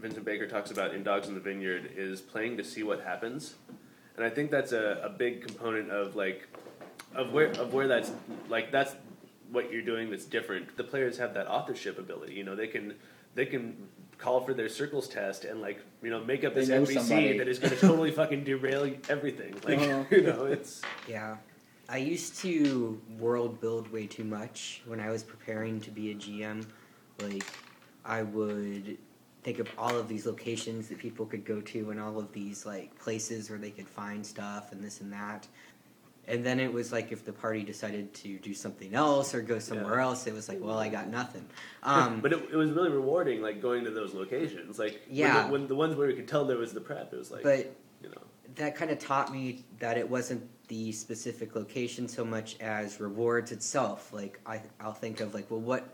[0.00, 3.54] Vincent Baker talks about in Dogs in the Vineyard is playing to see what happens,
[4.16, 6.48] and I think that's a, a big component of like
[7.14, 8.10] of where of where that's
[8.48, 8.94] like that's
[9.50, 10.76] what you're doing that's different.
[10.76, 12.34] The players have that authorship ability.
[12.34, 12.94] You know, they can
[13.34, 16.82] they can call for their circles test and like you know make up this know
[16.82, 17.38] NPC somebody.
[17.38, 19.54] that is going to totally fucking derail everything.
[19.64, 20.04] Like Uh-huh.
[20.10, 21.36] you know, it's Yeah.
[21.88, 26.14] I used to world build way too much when I was preparing to be a
[26.16, 26.66] GM.
[27.22, 27.44] Like,
[28.04, 28.98] I would
[29.44, 32.66] think of all of these locations that people could go to and all of these,
[32.66, 35.46] like, places where they could find stuff and this and that.
[36.28, 39.58] And then it was like if the party decided to do something else or go
[39.60, 40.02] somewhere Yeah.
[40.02, 41.46] else, it was like, well, I got nothing.
[41.82, 44.76] Um, but it, it was really rewarding, like going to those locations.
[44.76, 45.46] Like when Yeah.
[45.46, 47.44] the, when the ones where you could tell there was the prep, it was like
[47.44, 48.22] but you know.
[48.56, 53.52] that kind of taught me that it wasn't the specific location so much as rewards
[53.52, 54.12] itself.
[54.12, 55.88] Like I, I'll think of like, well, what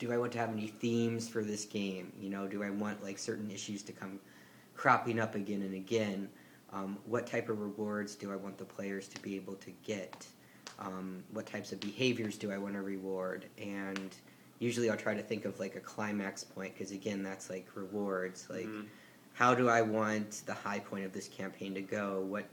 [0.00, 2.12] do I want to have any themes for this game?
[2.18, 4.18] You know, do I want like certain issues to come
[4.74, 6.28] cropping up again and again?
[6.76, 10.26] Um, what type of rewards do I want the players to be able to get?
[10.78, 13.46] Um, what types of behaviors do I want to reward?
[13.56, 14.14] And
[14.58, 18.48] usually I'll try to think of like a climax point because again, that's like rewards.
[18.50, 18.86] Like, Mhm.
[19.32, 22.20] how do I want the high point of this campaign to go?
[22.20, 22.44] What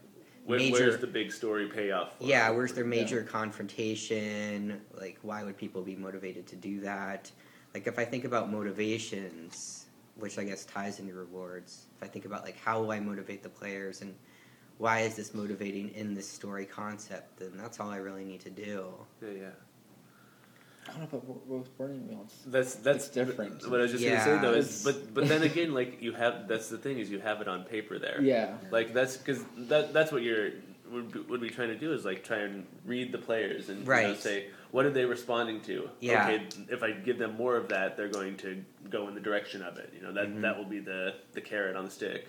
[0.46, 0.74] Where, major?
[0.74, 2.16] Where's the big story payoff?
[2.20, 4.82] Yeah, where's their major confrontation?
[4.94, 7.30] Like, why would people be motivated to do that?
[7.74, 9.83] Like, if I think about motivations,
[10.16, 13.44] which I guess ties into rewards, if I think about like how will I motivate
[13.44, 14.14] the players and
[14.78, 18.50] why is this motivating in this story concept, then that's all I really need to
[18.50, 18.94] do.
[19.22, 19.48] yeah, yeah.
[20.86, 23.68] I don't know, but w- with Burning Wheel, it's, That's that's different.
[23.70, 26.12] What I was just Yeah, gonna say though is, but but then again, like you
[26.14, 28.22] have that's the thing is you have it on paper there.
[28.22, 28.58] yeah.
[28.70, 30.50] Like that's because that that's what you're
[30.92, 33.80] would be, would be trying to do is like try and read the players and
[33.80, 34.18] you know, Right.
[34.18, 35.88] say what are they responding to.
[36.00, 36.26] Yeah.
[36.28, 39.62] Okay, if I give them more of that, they're going to go in the direction
[39.62, 39.94] of it.
[39.96, 40.42] You know that Mhm.
[40.42, 42.28] that will be the the carrot on the stick.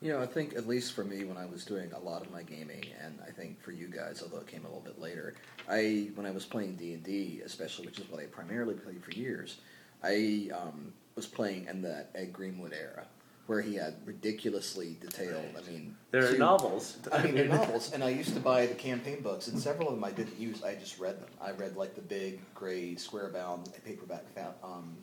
[0.00, 2.30] You know, I think at least for me, when I was doing a lot of
[2.30, 5.34] my gaming, and I think for you guys, although it came a little bit later,
[5.68, 9.02] I when I was playing D and D, especially, which is what I primarily played
[9.02, 9.56] for years,
[10.04, 13.06] I um, was playing in that Ed Greenwood era,
[13.52, 15.44] where he had ridiculously detailed.
[15.58, 16.96] I mean, There are to- novels.
[17.12, 19.94] I mean, they're novels, and I used to buy the campaign books, and several of
[19.94, 20.64] them I didn't use.
[20.64, 21.28] I just read them.
[21.38, 24.96] I read like the big gray square bound paperback fa- um,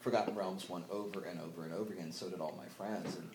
[0.00, 2.12] Forgotten Realms one over and over and over again.
[2.12, 3.28] So did all my friends, and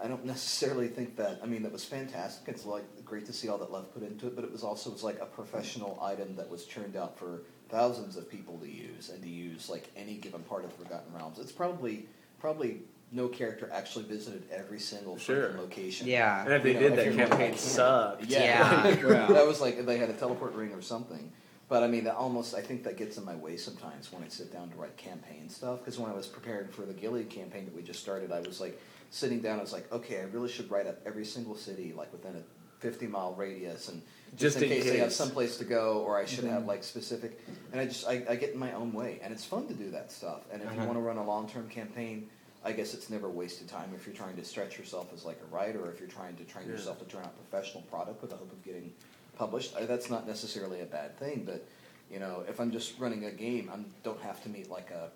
[0.00, 1.40] I don't necessarily think that.
[1.42, 2.46] I mean, that was fantastic.
[2.46, 4.92] It's like great to see all that love put into it, but it was also
[4.92, 9.08] it's like a professional item that was churned out for thousands of people to use,
[9.08, 11.40] and to use like any given part of Forgotten Realms.
[11.40, 12.06] It's probably
[12.38, 15.52] probably no character actually visited every single Sure.
[15.56, 16.06] location.
[16.06, 16.44] Yeah.
[16.44, 17.56] And if they You did, if that campaign back in.
[17.58, 18.24] sucked.
[18.26, 19.26] Yeah, Yeah.
[19.32, 21.32] that was like they had a teleport ring or something.
[21.68, 24.28] But I mean, that almost I think that gets in my way sometimes when I
[24.28, 25.80] sit down to write campaign stuff.
[25.80, 28.60] Because when I was preparing for the Gilead campaign that we just started, I was
[28.60, 31.92] like, sitting down, I was like, okay, I really should write up every single city
[31.96, 32.42] like within a
[32.80, 34.02] fifty mile radius and.
[34.36, 35.16] Just in in case they have case.
[35.16, 37.40] someplace to go, or I should have like specific,
[37.72, 39.90] and I just I, I get in my own way, and it's fun to do
[39.92, 40.42] that stuff.
[40.52, 40.86] And if you Uh-huh.
[40.86, 42.28] want to run a long term campaign,
[42.64, 45.54] I guess it's never wasted time if you're trying to stretch yourself as like a
[45.54, 46.72] writer, or if you're trying to train Yeah.
[46.72, 48.92] yourself to turn out a professional product with the hope of getting
[49.36, 49.76] published.
[49.76, 51.64] I, that's not necessarily a bad thing, but
[52.10, 55.10] you know, if I'm just running a game, I don't have to meet like a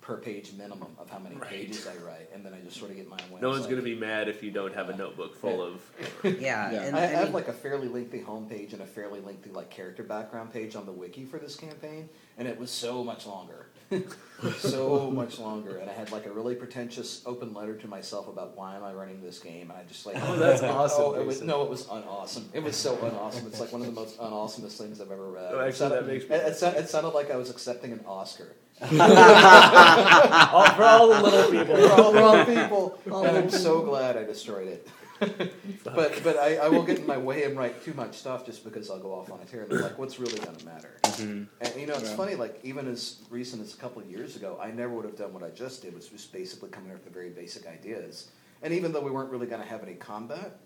[0.00, 1.48] per page minimum of how many Right.
[1.50, 3.40] pages I write, and then I just sort of get my own way.
[3.40, 5.80] No It's one's like- gonna be mad if you don't have a notebook full of.
[6.24, 6.82] Yeah, Yeah.
[6.84, 9.50] and I, I I have mean- like a fairly lengthy homepage and a fairly lengthy
[9.50, 12.08] like character background page on the wiki for this campaign,
[12.38, 13.66] and it was so much longer,
[14.58, 15.76] so much longer.
[15.78, 18.92] And I had like a really pretentious open letter to myself about why am I
[18.92, 21.46] running this game, and I just like Oh, that's awesome, Oh, it was, Jason.
[21.48, 22.48] no, it was unawesome.
[22.54, 23.46] It was so unawesome.
[23.46, 25.52] It's like one of the most unawesomest things I've ever read.
[25.54, 27.92] Oh, It sounded- that makes me- it, it, sounded, it sounded like I was accepting
[27.92, 28.52] an Oscar.
[28.82, 31.76] All, for all the little people.
[31.76, 34.88] For all the wrong people, and I'm so glad I destroyed it.
[35.84, 38.64] but but I, I will get in my way and write too much stuff just
[38.64, 40.98] because I'll go off on a tear and be like, what's really going to matter?
[41.02, 41.46] Mhm.
[41.60, 42.16] And you know, it's Yeah.
[42.16, 42.36] funny.
[42.36, 45.34] Like even as recent as a couple of years ago, I never would have done
[45.34, 48.28] what I just did, which was basically coming up with the very basic ideas.
[48.62, 50.58] And even though we weren't really going to have any combat,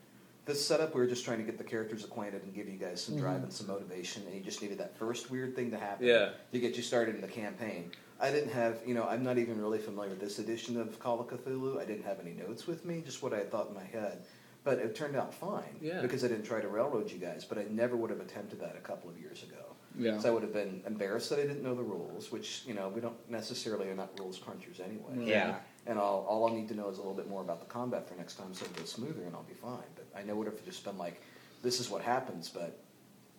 [0.45, 3.03] this setup we were just trying to get the characters acquainted and give you guys
[3.03, 3.45] some drive mm-hmm.
[3.45, 6.31] and some motivation, and you just needed that first weird thing to happen Yeah.
[6.53, 7.93] to get you started in the campaign.
[8.21, 11.21] I didn't have, you know, I'm not even really familiar with this edition of Call
[11.21, 11.81] of Cthulhu.
[11.81, 14.25] I didn't have any notes with me, just what I had thought in my head.
[14.63, 16.01] But it turned out fine Yeah.
[16.01, 17.45] because I didn't try to railroad you guys.
[17.45, 19.77] But I never would have attempted that a couple of years ago.
[19.99, 20.19] Yeah.
[20.19, 22.89] So I would have been embarrassed that I didn't know the rules, which you know
[22.89, 25.29] we don't necessarily are not rules crunchers anyway.
[25.29, 25.57] Yeah.
[25.87, 28.09] And all, all I'll need to know is a little bit more about the combat
[28.09, 29.85] for next time, so it'll go smoother, and I'll be fine.
[29.95, 31.21] But I know would have just been like,
[31.63, 32.79] this is what happens, but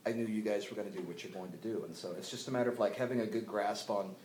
[0.06, 2.14] I knew you guys were going to do what you're going to do, and so
[2.18, 4.16] it's just a matter of like having a good grasp on.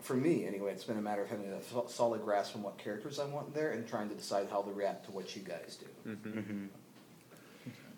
[0.00, 3.18] For me, anyway, it's been a matter of having a solid grasp on what characters
[3.18, 6.10] I want there, and trying to decide how to react to what you guys do.
[6.10, 6.66] Mm-hmm.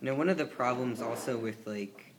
[0.03, 2.10] Now, one of the problems also with like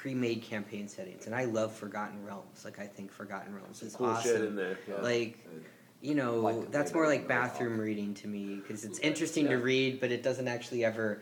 [0.00, 2.64] pre-made campaign settings, and I love Forgotten Realms.
[2.64, 4.56] Like I think Forgotten Realms is Cool shit in awesome.
[4.56, 4.78] there.
[4.88, 5.00] Yeah.
[5.00, 5.44] Like
[6.00, 7.52] you know, Like that's more like wrote it off.
[7.52, 11.20] bathroom reading to me because it's interesting to read, but it doesn't actually ever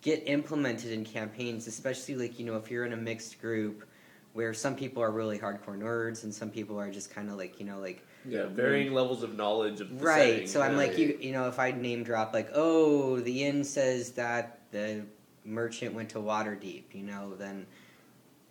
[0.00, 1.66] get implemented in campaigns.
[1.66, 3.84] Especially like you know, if you're in a mixed group
[4.32, 7.60] where some people are really hardcore nerds and some people are just kind of like
[7.60, 10.78] you know like yeah, varying levels of knowledge of the right setting, so i'm yeah.
[10.78, 15.04] like you you know if i name drop like oh the inn says that the
[15.44, 17.64] merchant went to waterdeep you know then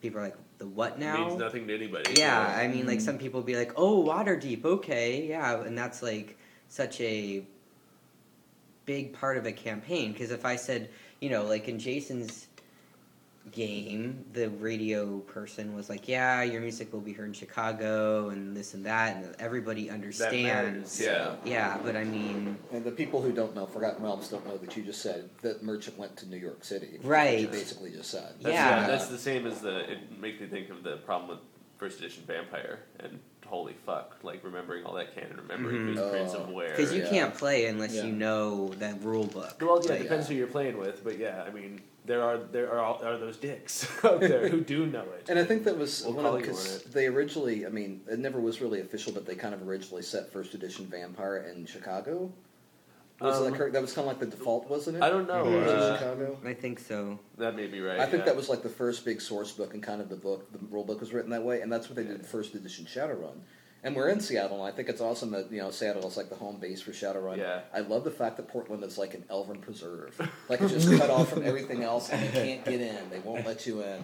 [0.03, 2.13] people are like the what now means nothing to anybody.
[2.15, 6.37] yeah i mean like some people be like oh waterdeep, okay yeah and that's like
[6.67, 7.41] such a
[8.85, 10.89] big part of a campaign because if i said
[11.21, 12.47] you know like in jason's
[13.51, 18.55] game the radio person was like yeah your music will be heard in chicago and
[18.55, 21.01] this and that and everybody understands matters.
[21.01, 21.35] Yeah.
[21.43, 24.75] yeah, but I mean, And the people who don't know Forgotten Realms don't know that
[24.77, 26.87] you just said that merchant went to New York City.
[26.87, 27.39] which is what Right.
[27.41, 28.33] You basically just said.
[28.41, 28.87] That's, Yeah.
[28.87, 29.91] that's the same as the.
[29.91, 31.39] It makes me think of the problem with
[31.77, 33.19] first edition Vampire and
[33.53, 35.93] holy fuck, like remembering all that canon, remembering Mhm.
[35.95, 36.39] who's Prince Oh.
[36.41, 36.69] of where.
[36.71, 37.09] because you yeah.
[37.09, 38.05] can't play unless Yeah.
[38.05, 39.53] you know that rule book.
[39.61, 42.37] Well, yeah, it Like, depends who you're playing with, but yeah, I mean, there are
[42.39, 45.29] there are all, are those dicks out there who do know it.
[45.29, 46.91] And I think that was We'll one of call you because it.
[46.93, 50.31] they originally, I mean, it never was really official, but they kind of originally set
[50.31, 52.31] first edition Vampire in Chicago.
[53.23, 53.73] Was Um, that correct?
[53.73, 55.03] That was kind of like the default, wasn't it?
[55.03, 55.45] I don't know.
[55.45, 55.65] Mhm.
[55.67, 56.37] Uh, Chicago?
[56.43, 57.19] I think so.
[57.37, 57.99] that may be right.
[57.99, 58.25] I think yeah.
[58.25, 60.83] that was like the first big source book and kind of the book, the rule
[60.83, 63.39] book was written that way, and that's what they did in first edition Shadowrun.
[63.85, 66.29] And we're in Seattle, and I think it's awesome that you know Seattle is like
[66.29, 67.37] the home base for Shadowrun.
[67.37, 67.61] Yeah.
[67.73, 70.17] I love the fact that Portland is like an elven preserve,
[70.49, 73.09] like it's just cut off from everything else, and you can't get in.
[73.09, 74.01] They won't let you in.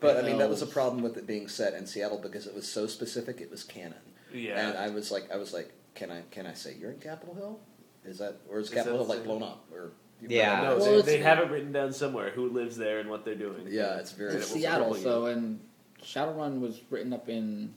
[0.00, 2.54] But I mean, that was a problem with it being set in Seattle because it
[2.54, 3.40] was so specific.
[3.40, 3.94] It was canon,
[4.34, 4.68] Yeah.
[4.68, 7.34] and I was like, I was like, can I can I say you're in Capitol
[7.34, 7.60] Hill?
[8.04, 9.90] Is that or is, Is Capitol Hill like blown up or?
[10.26, 10.60] Yeah.
[10.62, 13.34] no, Well, they, they have it written down somewhere who lives there and what they're
[13.34, 13.66] doing.
[13.68, 14.34] Yeah, it's very.
[14.34, 15.58] It's it was Seattle, so and
[16.02, 17.74] Shadowrun was written up in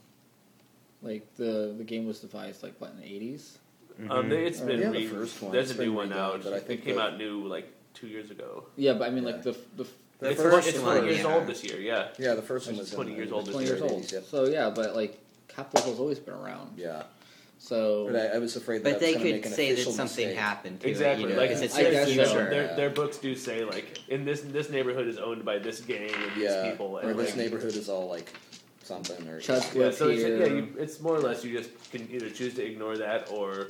[1.02, 3.58] like the the game was devised like what in the eighties.
[4.10, 5.52] Um, they, it's Oh, been yeah, the first one.
[5.52, 6.42] There's It's a new one redone, out.
[6.44, 8.66] but I think it came the- out new like two years ago.
[8.76, 9.30] Yeah, but I mean Yeah.
[9.32, 9.86] like the the
[10.18, 11.34] The it's first it's one, 20 years yeah.
[11.34, 11.80] old this year.
[11.80, 12.08] Yeah.
[12.18, 14.10] Yeah, the first one was 20 in, years old this twenty years old.
[14.12, 14.24] Yep.
[14.24, 16.78] So yeah, but like Capitol Hill's always been around.
[16.78, 17.04] Yeah,
[17.58, 20.04] So but I, I was afraid that But they could make an say that something
[20.28, 20.36] mistake.
[20.36, 21.24] happened to Exactly.
[21.24, 22.34] it, you know, like because it's, it's I their guess you so.
[22.50, 26.10] their, their books do say like in this this neighborhood is owned by this gang
[26.12, 26.98] and these Yeah, people.
[26.98, 28.32] or And, this like, neighborhood is all like
[28.82, 30.38] something or Chuck Yeah, so it's, here.
[30.38, 33.68] yeah, you, it's more or less you just can either choose to ignore that or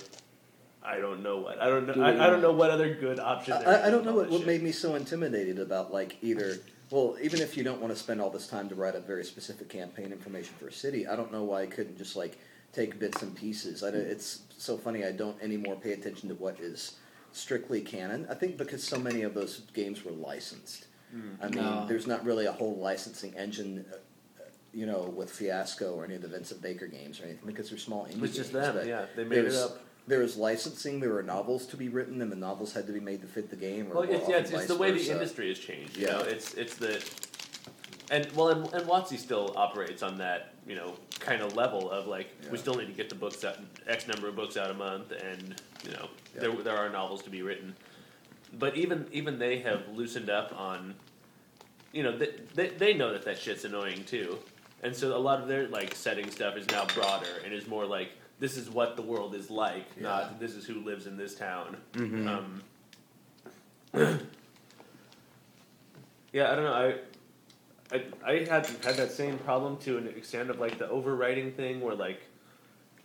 [0.83, 2.93] I don't know what I don't know Do what I, I don't know what other
[2.95, 3.55] good option.
[3.55, 6.59] I, there I- I don't know what, what made me so intimidated about like either.
[6.91, 9.25] Well, even if you don't want to spend all this time to write up very
[9.25, 12.39] specific campaign information for a city, I don't know why I couldn't just like
[12.77, 13.83] take bits and pieces.
[13.83, 15.05] I, don't- it's so funny.
[15.05, 16.97] I don't anymore pay attention to what is
[17.33, 18.27] strictly canon.
[18.31, 20.87] I think because so many of those games were licensed.
[21.41, 21.87] I mean, No.
[21.89, 23.87] there's not really a whole licensing engine.
[23.93, 23.97] uh,
[24.75, 27.79] You know, with Fiasco or any of the Vincent Baker games or anything, because they're
[27.79, 28.87] small indie It was just games, them.
[28.89, 29.81] Yeah, they made it there's- up.
[30.09, 31.01] There was licensing.
[31.01, 33.51] There were novels to be written, and the novels had to be made to fit
[33.51, 33.91] the game.
[33.91, 35.97] Or Well, it's, more yeah, it's, it's the way the industry has changed.
[35.97, 36.13] You Yeah.
[36.13, 36.93] know, it's it's the
[38.11, 42.07] and well, and, and WotC still operates on that you know kind of level of
[42.07, 42.63] like we Yeah.
[42.63, 45.61] still need to get the books out, X number of books out a month, and
[45.85, 46.41] you know Yeah.
[46.43, 47.75] there there are novels to be written.
[48.59, 50.95] But even even they have loosened up on,
[51.93, 54.39] you know, they, they they know that that shit's annoying too,
[54.83, 57.85] and so a lot of their like setting stuff is now broader and is more
[57.87, 61.35] like this is what the world is like, not this is who lives in this
[61.35, 61.77] town.
[61.95, 62.29] Mhm.
[62.29, 62.63] Um,
[66.33, 66.73] yeah, I don't know.
[66.73, 66.95] I,
[67.93, 71.81] I, I had had that same problem to an extent of like the overwriting thing,
[71.81, 72.21] where like,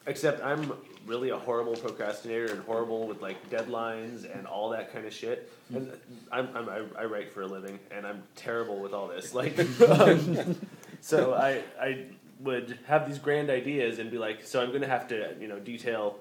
[0.07, 0.73] except I'm
[1.05, 5.51] really a horrible procrastinator and horrible with like deadlines and all that kind of shit.
[5.73, 5.91] And
[6.31, 9.33] I'm, I'm I, I write for a living, and I'm terrible with all this.
[9.33, 9.57] Like,
[9.89, 10.55] um,
[10.99, 12.05] so I I
[12.39, 15.59] would have these grand ideas and be like, so I'm gonna have to you know
[15.59, 16.19] detail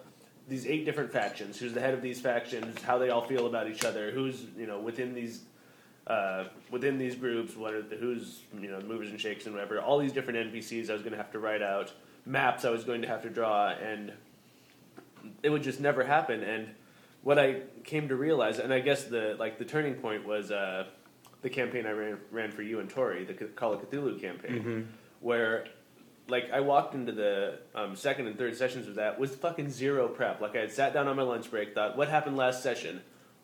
[0.48, 1.58] these eight different factions.
[1.58, 2.82] Who's the head of these factions?
[2.82, 4.10] How they all feel about each other?
[4.10, 5.42] Who's you know within these
[6.10, 7.56] uh, within these groups?
[7.56, 9.80] What are the who's you know movers and shakes and whatever?
[9.80, 11.92] All these different NPCs I was going to have to write out.
[12.26, 14.12] Maps I was going to have to draw, and
[15.42, 16.42] it would just never happen.
[16.42, 16.68] And
[17.22, 20.86] what I came to realize, and I guess the like the turning point was uh,
[21.42, 24.88] the campaign I ran ran for you and Tori, the Call of Cthulhu campaign,
[25.20, 25.66] where
[26.28, 30.08] like I walked into the um, second and third sessions of that with fucking zero
[30.08, 30.40] prep.
[30.40, 33.00] Like I had sat down on my lunch break, thought, what happened last session?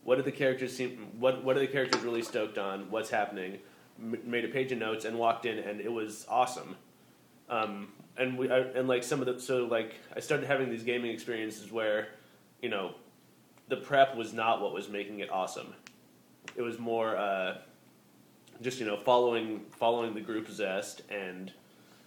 [0.07, 1.09] What did the characters seem?
[1.19, 2.92] What what are the characters really stoked on?
[2.92, 3.59] What's happening?
[4.01, 6.77] M- made a page of notes and walked in, and it was awesome.
[7.49, 10.85] Um, and we I, and like some of the so like I started having these
[10.85, 12.11] gaming experiences where,
[12.62, 12.95] you know,
[13.66, 15.75] the prep was not what was making it awesome.
[16.55, 17.57] It was more uh,
[18.62, 21.53] just you know following following the group zest and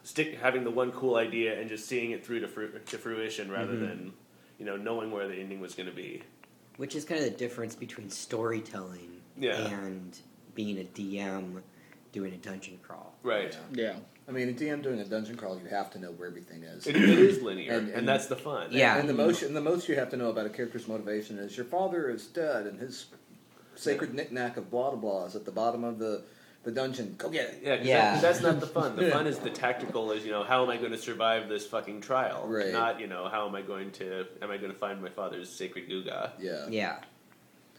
[0.04, 3.52] stick having the one cool idea and just seeing it through to, fru- to fruition
[3.52, 4.14] rather than
[4.58, 6.24] you know knowing where the ending was going to be.
[6.80, 9.68] Which is kind of the difference between storytelling Yeah.
[9.68, 10.18] and
[10.56, 11.62] being a DM
[12.14, 13.16] doing a dungeon crawl.
[13.22, 13.54] Right.
[13.74, 13.84] Yeah.
[13.84, 13.96] Yeah.
[14.30, 16.88] I mean, a DM doing a dungeon crawl, you have to know where everything is.
[16.88, 18.70] It, it is linear, And- and, and- that's the fun.
[18.72, 18.98] Yeah.
[18.98, 19.24] And the mm-hmm.
[19.24, 22.10] most, and the most you have to know about a character's motivation is your father
[22.10, 23.08] is dead, and his
[23.76, 26.24] sacred knickknack of blah blah blah is at the bottom of the,
[26.64, 27.16] the dungeon.
[27.18, 27.60] Go get it.
[27.64, 28.14] Yeah, 'cause Yeah.
[28.14, 28.96] that- that's not the fun.
[28.96, 30.12] The fun is the tactical.
[30.12, 32.46] Is you know how am I going to survive this fucking trial?
[32.48, 32.72] Right.
[32.74, 35.50] Not you know how am I going to am I going to find my father's
[35.50, 36.32] sacred guga?
[36.40, 36.68] Yeah.
[36.70, 36.98] Yeah.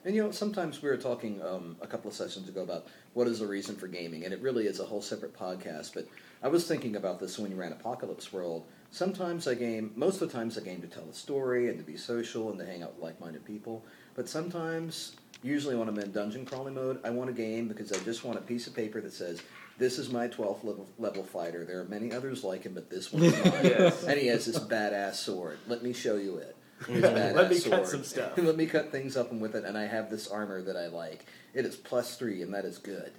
[0.02, 3.26] And you know, sometimes we were talking um, a couple of sessions ago about what
[3.28, 5.92] is the reason for gaming, and it really is a whole separate podcast.
[5.92, 6.06] But
[6.42, 8.64] I was thinking about this when you ran Apocalypse World.
[8.90, 11.84] Sometimes I game, most of the times I game to tell a story and to
[11.84, 13.84] be social and to hang out with like-minded people.
[14.14, 17.98] But sometimes, usually when I'm in dungeon crawling mode, I want a game because I
[18.04, 19.42] just want a piece of paper that says,
[19.78, 21.64] "This is my 12th level, level fighter.
[21.64, 24.04] There are many others like him, but this one is mine." Yes.
[24.04, 25.58] And he has this badass sword.
[25.66, 26.56] Let me show you it.
[26.86, 28.32] His Let badass me cut some stuff.
[28.36, 30.86] Let me cut things up and with it, and I have this armor that I
[30.88, 31.26] like.
[31.54, 33.12] It is plus three, and that is good.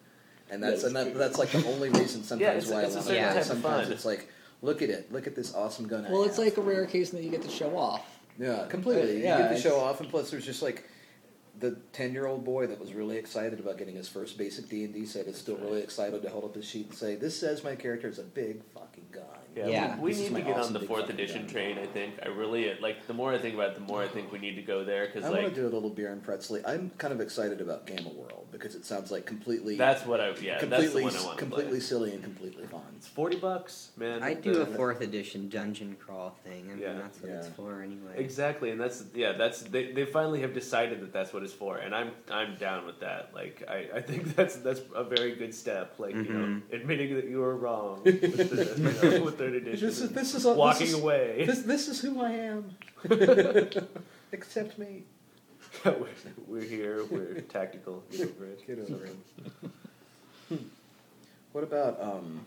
[0.50, 1.18] And that's That and that, good.
[1.18, 3.34] that's like the only reason sometimes it's- why it's a I want to certain play.
[3.34, 3.92] type of Sometimes fun.
[3.94, 4.30] it's like,
[4.62, 6.06] look at it, look at this awesome gun.
[6.06, 6.46] I Well, it's have.
[6.46, 8.06] like a rare occasion that you get to show off.
[8.40, 9.24] yeah, completely.
[9.24, 10.84] Yeah, you get to show off, and plus there's just like
[11.62, 14.84] the ten year old boy that was really excited about getting his first basic D
[14.84, 17.40] and D set is still really excited to hold up his sheet and say, "This
[17.40, 19.96] says my character is a big fucking gun." Yeah, Yeah.
[20.00, 21.50] we, we need my to get awesome on the fourth edition gun.
[21.50, 21.78] train.
[21.78, 23.06] I think I really like.
[23.08, 25.06] The more I think about it, the more I think we need to go there
[25.08, 26.60] because I like want to do a little beer and pretzel.
[26.66, 30.30] I'm kind of excited about Gamma World because it sounds like completely that's what I
[30.42, 31.80] yeah that's the completely one I want to completely play.
[31.82, 32.82] silly and completely fun.
[32.96, 34.24] It's forty bucks, man.
[34.24, 36.68] I do The- a fourth edition dungeon crawl thing.
[36.70, 36.94] I mean, Yeah.
[36.94, 38.14] that's what it's for anyway.
[38.18, 41.78] Exactly, and that's yeah, that's they, they finally have decided that that's what it's for,
[41.78, 43.32] and I'm I'm down with that.
[43.36, 45.96] Like I, I think that's that's a very good step.
[46.00, 46.62] Like you know, Mhm.
[46.74, 50.36] admitting that you were wrong with, the, you know, with third edition, This is this
[50.36, 51.44] is all- walking this is, away.
[51.46, 52.76] This this is who I am.
[54.34, 55.04] Accept me.
[55.86, 56.06] we're,
[56.48, 57.04] we're here.
[57.10, 58.04] We're tactical.
[58.12, 58.68] Get over it.
[58.68, 59.06] Get over
[60.52, 60.60] it.
[61.52, 62.42] what about um?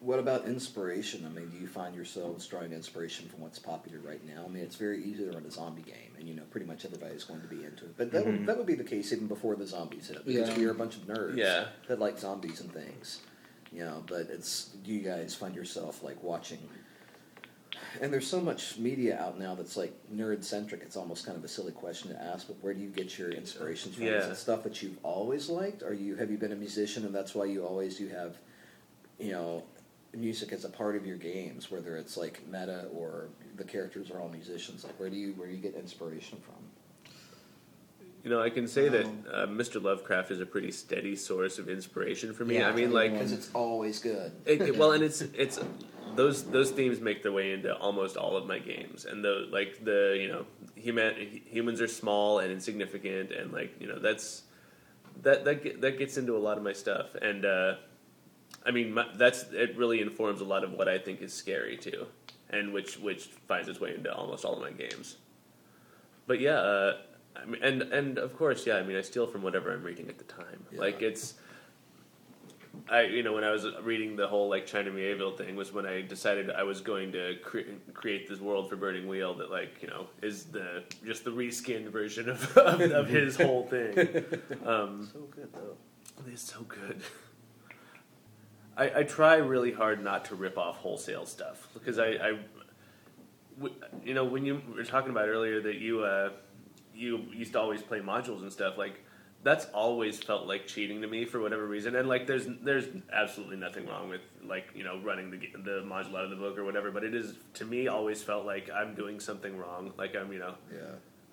[0.00, 1.26] What about inspiration?
[1.26, 4.44] I mean, do you find yourselves drawing inspiration from what's popular right now?
[4.44, 6.84] I mean, it's very easy to run a zombie game, and you know, pretty much
[6.84, 7.96] everybody's going to be into it.
[7.96, 8.46] But that would Mhm.
[8.46, 10.58] that would be the case even before the zombies hit, because Yeah.
[10.58, 11.68] we are a bunch of nerds Yeah.
[11.88, 13.20] that like zombies and things.
[13.76, 16.58] You know, but it's do you guys find yourself like watching?
[18.00, 20.80] And there's so much media out now that's like nerd centric.
[20.82, 23.30] It's almost kind of a silly question to ask, but where do you get your
[23.32, 24.06] inspirations from?
[24.06, 24.32] Is Yeah.
[24.32, 25.82] it stuff that you've always liked?
[25.82, 28.38] Are you have you been a musician and that's why you always you have,
[29.18, 29.62] you know,
[30.14, 34.20] music as a part of your games, whether it's like meta or the characters are
[34.20, 34.84] all musicians?
[34.84, 36.65] Like, where do you where do you get inspiration from?
[38.26, 39.80] You know, I can say that uh, Mr.
[39.80, 42.56] Lovecraft is a pretty steady source of inspiration for me.
[42.56, 42.68] Yeah.
[42.68, 44.32] I mean, like, Because it's always good.
[44.44, 45.60] It, it- well, and it's it's
[46.16, 49.84] those those themes make their way into almost all of my games, and the like
[49.84, 51.14] the you know human
[51.46, 54.42] humans are small and insignificant, and like you know that's
[55.22, 57.74] that that that gets into a lot of my stuff, and uh,
[58.64, 61.76] I mean my, that's it really informs a lot of what I think is scary
[61.76, 62.08] too,
[62.50, 65.18] and which which finds its way into almost all of my games.
[66.26, 66.96] But yeah, uh,
[67.42, 70.08] I mean, and and of course, yeah, I mean I steal from whatever I'm reading
[70.08, 70.64] at the time.
[70.72, 70.80] Yeah.
[70.80, 71.34] Like it's.
[72.90, 75.86] I you know when I was reading the whole like China Mieville thing was when
[75.86, 77.60] I decided I was going to cre-
[77.94, 81.88] create this world for Burning Wheel that like you know is the just the reskinned
[81.88, 84.24] version of of, of his whole thing.
[84.66, 85.76] Um, So good though.
[86.30, 87.00] it's so good.
[88.76, 92.38] I, I try really hard not to rip off wholesale stuff because I, I
[93.58, 93.74] w-
[94.04, 96.30] you know, when you were talking about earlier that you uh,
[96.96, 99.02] you used to always play modules and stuff like
[99.42, 103.56] that's always felt like cheating to me for whatever reason and like there's there's absolutely
[103.56, 106.64] nothing wrong with like you know running the the module out of the book or
[106.64, 110.32] whatever but it is to me always felt like I'm doing something wrong like I'm
[110.32, 110.80] you know Yeah.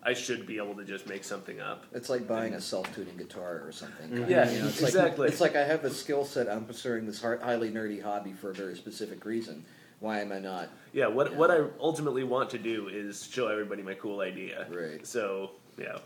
[0.06, 3.62] I should be able to just make something up It's like buying a self-tuning guitar
[3.66, 4.10] or something.
[4.10, 4.30] Mhm.
[4.30, 5.26] Yeah, You know, it's exactly.
[5.28, 6.50] Like, it's like I have a skill set.
[6.50, 9.64] I'm pursuing this highly nerdy hobby for a very specific reason.
[10.04, 10.68] Why am I not?
[10.92, 11.38] Yeah, what Yeah.
[11.38, 14.68] what I ultimately want to do is show everybody my cool idea.
[14.70, 15.08] Right.
[15.08, 16.00] So yeah,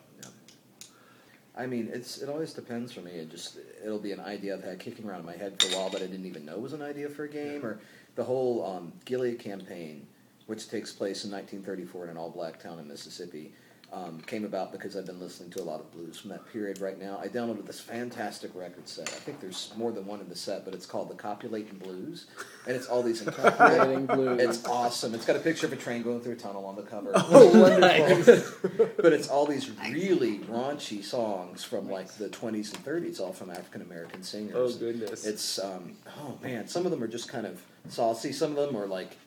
[1.55, 3.09] I mean, it's it always depends for me.
[3.13, 5.79] It just it'll be an idea I've had kicking around in my head for a
[5.79, 7.65] while, but I didn't even know was an idea for a game.
[7.65, 7.79] Or
[8.13, 10.05] the whole um, Gilead campaign,
[10.45, 13.51] which takes place in 1934 in an all-black town in Mississippi,
[13.93, 16.81] um, came about because I've been listening to a lot of blues from that period.
[16.81, 19.07] Right now, I downloaded this fantastic record set.
[19.07, 22.25] I think there's more than one in the set, but it's called the Copulating Blues,
[22.65, 24.41] and it's all these Copulating Blues.
[24.41, 25.13] It's awesome.
[25.15, 27.11] It's got a picture of a train going through a tunnel on the cover.
[27.29, 28.88] Oh, wonderful.
[28.97, 33.49] but it's all these really raunchy songs from like the 20s and 30s, all from
[33.51, 34.55] African American singers.
[34.75, 35.25] oh goodness.
[35.25, 38.31] It's um, oh man, some of them are just kind of saucy.
[38.31, 39.17] Some of them are like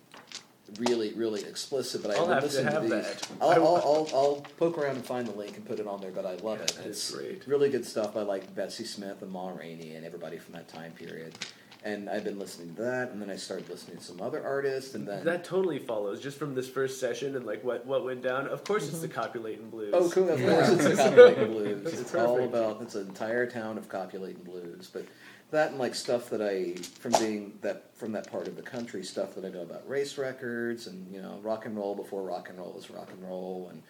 [0.79, 2.03] really, really explicit.
[2.03, 2.91] But I I'll would have to listen have these.
[2.93, 3.29] that.
[3.41, 6.11] I'll, I'll, I'll, I'll poke around and find the link and put it on there.
[6.11, 6.73] But I love it.
[6.77, 7.47] That's It's great.
[7.47, 10.93] really good stuff by like Bessie Smith and Ma Rainey and everybody from that time
[10.93, 11.35] period.
[11.83, 14.95] And I've been listening to that, and then I started listening to some other artists,
[14.95, 18.23] and then that totally follows just from this first session and like what what went
[18.23, 18.47] down.
[18.49, 19.19] Of course, it's the mm-hmm.
[19.19, 19.95] copulating blues.
[19.95, 20.29] Oh, cool.
[20.29, 20.57] Of Yeah.
[20.57, 21.83] course, it's the copulating blues.
[21.85, 22.55] That's It's all perfect.
[22.55, 24.91] about it's an entire town of copulating blues.
[24.93, 25.07] But
[25.51, 29.03] that and like stuff that I from being that from that part of the country,
[29.03, 32.49] stuff that I know about race records and you know rock and roll before rock
[32.49, 33.71] and roll was rock and roll.
[33.71, 33.83] And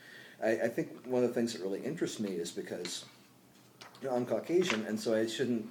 [0.43, 3.05] I, I think one of the things that really interests me is because
[4.03, 5.69] you know, I'm Caucasian, and so I shouldn't.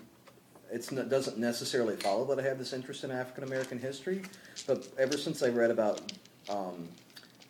[0.72, 4.22] It's not, doesn't necessarily follow that I have this interest in African American history,
[4.68, 6.12] but ever since I read about
[6.48, 6.88] um,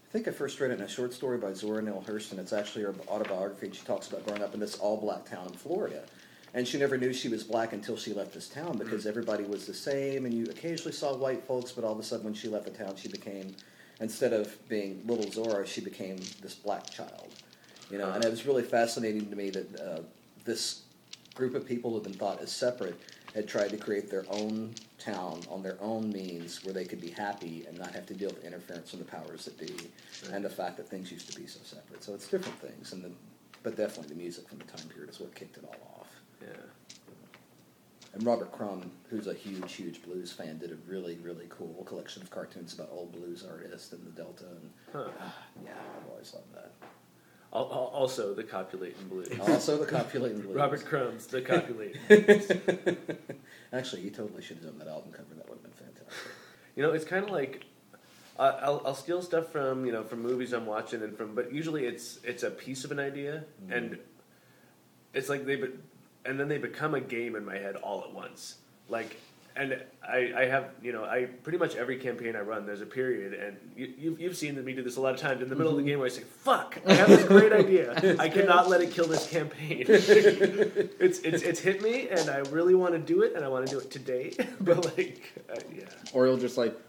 [0.10, 2.40] I think I first read it in a short story by Zora Neale Hurston.
[2.40, 5.54] It's actually her autobiography, and she talks about growing up in this all-black town in
[5.54, 6.02] Florida.
[6.54, 9.68] And she never knew she was black until she left this town because everybody was
[9.68, 12.48] the same, and you occasionally saw white folks, but all of a sudden when she
[12.48, 13.56] left the town, she became,
[14.00, 17.30] instead of being little Zora, she became this black child.
[17.92, 20.00] You know, and it was really fascinating to me that uh,
[20.46, 20.84] this
[21.34, 23.00] group of people who had been thought as separate
[23.34, 27.10] had tried to create their own town on their own means where they could be
[27.10, 29.74] happy and not have to deal with interference from the powers that be
[30.34, 32.04] and the fact that things used to be so separate.
[32.04, 33.12] So it's different things, and the,
[33.64, 36.08] but definitely the music from the time period is what kicked it all off.
[36.42, 36.48] Yeah.
[38.14, 42.22] And Robert Crumb, who's a huge, huge blues fan, did a really, really cool collection
[42.24, 44.46] of cartoons about old blues artists and the Delta.
[44.46, 45.10] And Huh.
[45.64, 45.72] yeah,
[46.02, 46.72] I've always loved that.
[47.54, 49.28] Al- al- Also, the copulating blues.
[49.42, 50.56] Also, the copulating blues.
[50.56, 52.02] Robert Crumbs, the copulating.
[53.74, 55.36] Actually, he totally should have done that album cover.
[55.36, 56.32] That would have been fantastic.
[56.76, 57.66] You know, it's kind of like
[58.40, 61.86] I'll, I'll steal stuff from you know from movies I'm watching and from, but usually
[61.86, 63.78] it's it's a piece of an idea, Mhm.
[63.78, 64.00] and
[65.14, 65.68] it's like they, be,
[66.30, 68.56] and then they become a game in my head all at once.
[68.88, 69.18] Like,
[69.56, 72.86] and I, I have you know I pretty much every campaign I run there's a
[72.86, 75.56] period, and you, you've you've seen me do this a lot of times in the
[75.56, 78.16] middle of the game where I say, "Fuck, I have this great idea.
[78.20, 82.76] I cannot let it kill this campaign." it's it's it's hit me, and I really
[82.76, 85.84] want to do it, and I want to do it today, but like, uh, yeah.
[86.14, 86.76] Or you'll just like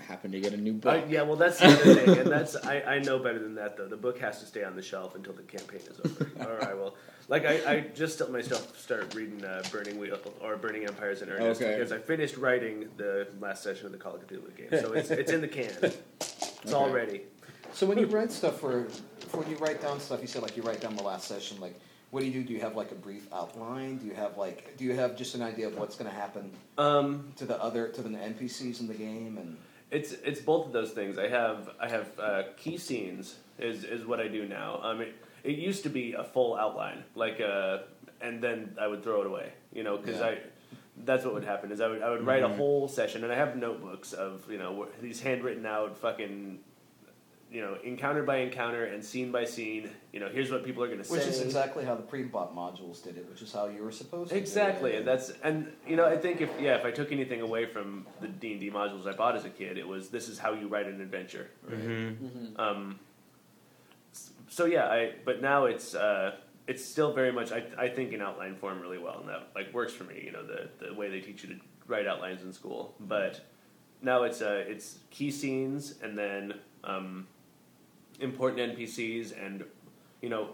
[0.00, 1.04] happen to get a new book.
[1.04, 3.76] I, yeah, well, that's the other thing, and that's I, I know better than that
[3.76, 3.86] though.
[3.86, 6.30] The book has to stay on the shelf until the campaign is over.
[6.50, 6.94] All right, well,
[7.28, 11.28] like I, I just let myself start reading uh, Burning Wheel or Burning Empires in
[11.30, 11.74] earnest Okay.
[11.76, 15.10] because I finished writing the last session of the Call of Cthulhu game, so it's
[15.10, 15.72] it's in the can.
[16.64, 17.22] It's all ready.
[17.72, 18.88] So when you write stuff for,
[19.28, 21.60] for when you write down stuff, you said like you write down the last session.
[21.60, 21.78] Like,
[22.10, 22.42] what do you do?
[22.42, 23.98] Do you have like a brief outline?
[23.98, 26.50] Do you have like do you have just an idea of what's going to happen
[26.78, 29.56] Um, to the other to the NPCs in the game and
[29.90, 31.18] It's it's both of those things.
[31.18, 34.80] I have I have uh, key scenes is is what I do now.
[34.82, 35.14] Um, it,
[35.44, 37.78] it used to be a full outline, like uh,
[38.20, 39.52] and then I would throw it away.
[39.72, 40.26] You know, because Yeah.
[40.26, 40.38] I
[41.04, 43.36] that's what would happen is I would I would write a whole session, and I
[43.36, 46.60] have notebooks of you know these handwritten out fucking.
[47.50, 49.88] You know, encounter by encounter and scene by scene.
[50.12, 51.16] You know, here's what people are going to say.
[51.16, 54.28] which is exactly how the pre-bought modules did it, which is how you were supposed
[54.28, 54.34] to.
[54.34, 57.40] do Exactly, and that's and you know I think if yeah if I took anything
[57.40, 60.28] away from the D and D modules I bought as a kid, it was this
[60.28, 61.48] is how you write an adventure.
[61.70, 62.60] Mm-hmm.
[62.60, 63.00] Um,
[64.48, 66.36] so yeah, I but now it's uh,
[66.66, 69.72] it's still very much I, I think in outline form really well, and that like
[69.72, 70.22] works for me.
[70.22, 73.40] You know the the way they teach you to write outlines in school, but
[74.02, 77.26] now it's uh, it's key scenes and then um,
[78.20, 79.64] important NPCs and
[80.20, 80.50] you know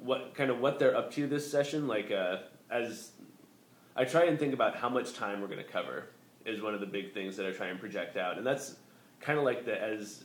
[0.00, 1.86] what kind of what they're up to this session.
[1.86, 2.38] Like uh,
[2.70, 3.12] as
[3.94, 6.08] I try and think about how much time we're going to cover
[6.44, 8.76] is one of the big things that I try and project out, and that's
[9.20, 10.24] kind of like the as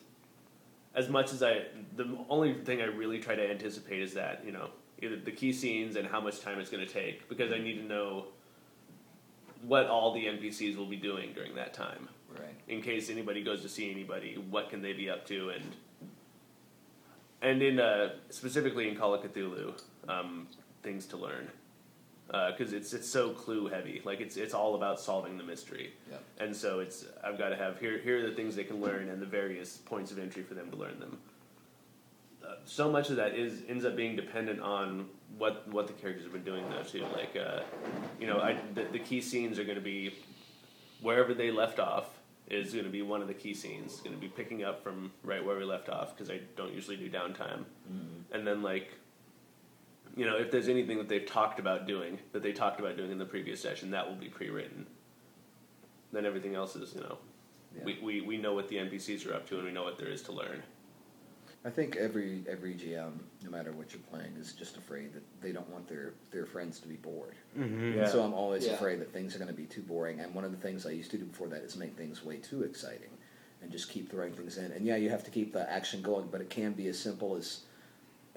[0.95, 1.63] as much as I
[1.95, 4.69] the only thing I really try to anticipate is that you know
[5.01, 7.75] either the key scenes and how much time it's going to take because I need
[7.75, 8.25] to know
[9.63, 12.07] what all the NPCs will be doing during that time
[12.39, 12.55] right.
[12.67, 15.63] in case anybody goes to see anybody what can they be up to and
[17.41, 19.73] and in uh, specifically in Call of Cthulhu
[20.07, 20.47] um,
[20.83, 21.47] things to learn
[22.49, 26.23] because it's it's so clue heavy like it's it's all about solving the mystery Yep.
[26.39, 29.09] and so it's I've got to have here here are the things they can learn
[29.09, 31.17] and the various points of entry for them to learn them.
[32.43, 36.23] Uh, so much of that is ends up being dependent on what what the characters
[36.23, 37.03] have been doing though too.
[37.13, 37.61] Like uh,
[38.19, 40.15] you know, I, the, the key scenes are going to be
[41.01, 42.05] wherever they left off
[42.53, 43.99] is going to be one of the key scenes.
[44.01, 46.97] Going to be picking up from right where we left off because I don't usually
[46.97, 48.33] do downtime, mm-hmm.
[48.33, 48.91] and then like.
[50.13, 53.11] You know, if there's anything that they've talked about doing, that they talked about doing
[53.11, 54.85] in the previous session, that will be pre-written
[56.11, 57.17] then everything else is you know
[57.75, 57.83] Yeah.
[57.85, 60.09] we, we, we know what the npcs are up to and we know what there
[60.09, 60.63] is to learn
[61.63, 63.11] I think every every GM,
[63.43, 66.79] no matter what you're playing, is just afraid that they don't want their their friends
[66.79, 67.35] to be bored.
[67.57, 67.99] Mm-hmm.
[67.99, 68.07] Yeah.
[68.07, 68.73] So I'm always Yeah.
[68.73, 70.19] afraid that things are going to be too boring.
[70.19, 72.37] And one of the things I used to do before that is make things way
[72.37, 73.11] too exciting,
[73.61, 74.71] and just keep throwing things in.
[74.71, 77.35] And yeah, you have to keep the action going, but it can be as simple
[77.35, 77.61] as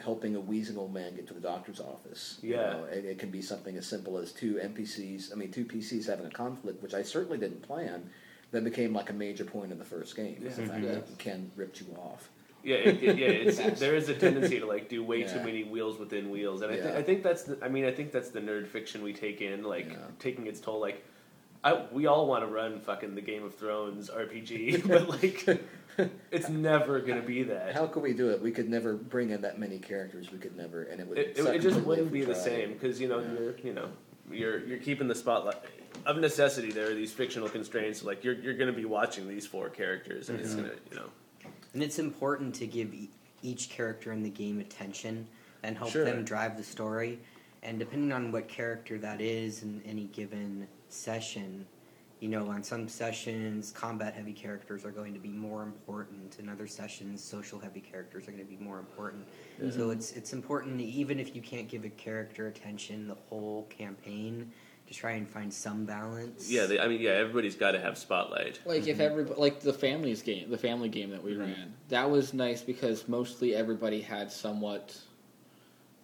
[0.00, 2.38] helping a wheezing old man get to the doctor's office.
[2.42, 2.72] You Yeah.
[2.72, 5.32] know, it, it can be something as simple as two NPCs.
[5.32, 8.10] I mean, two PCs having a conflict, which I certainly didn't plan.
[8.50, 10.42] That became like a major point in the first game.
[10.44, 10.68] is the Yeah.
[10.68, 10.90] fact Yeah.
[10.96, 12.28] that Ken ripped you off.
[12.64, 15.64] Yeah it, it- yeah it's, there is a tendency to like do way too many
[15.64, 18.30] wheels within wheels and I, th- I think that's the, i mean i think that's
[18.30, 19.96] the nerd fiction we take in like Yeah.
[20.18, 21.04] taking its toll like
[21.62, 25.62] I, we all want to run fucking the Game of Thrones RPG, but like,
[26.30, 27.72] it's never gonna be that.
[27.74, 28.42] How could we do it?
[28.42, 30.30] We could never bring in that many characters.
[30.30, 31.16] We could never, and it would.
[31.16, 33.32] it, it, just wouldn't be the same because you know Yeah.
[33.40, 33.88] you're you know
[34.30, 35.56] you're you're keeping the spotlight
[36.04, 36.70] of necessity.
[36.70, 38.04] There are these fictional constraints.
[38.04, 40.44] Like you're you're going to be watching these four characters, and Mm-hmm.
[40.46, 41.08] it's gonna you know
[41.74, 43.10] And it's important to give e-
[43.42, 45.26] each character in the game attention
[45.62, 46.04] and help Sure.
[46.04, 47.18] them drive the story.
[47.62, 51.66] And depending on what character that is in any given session,
[52.20, 56.38] you know, on some sessions, combat heavy characters are going to be more important.
[56.38, 59.26] In other sessions, social heavy characters are going to be more important.
[59.58, 59.90] So mm-hmm.
[59.90, 64.52] it's it's important, even if you can't give a character attention the whole campaign,
[64.86, 66.50] to try and find some balance.
[66.50, 66.66] yeah.
[66.66, 68.60] They, I mean yeah, everybody's got to have spotlight.
[68.66, 71.40] Like if every like the families game, the family game that we Mhm.
[71.40, 74.96] ran, that was nice because mostly everybody had somewhat.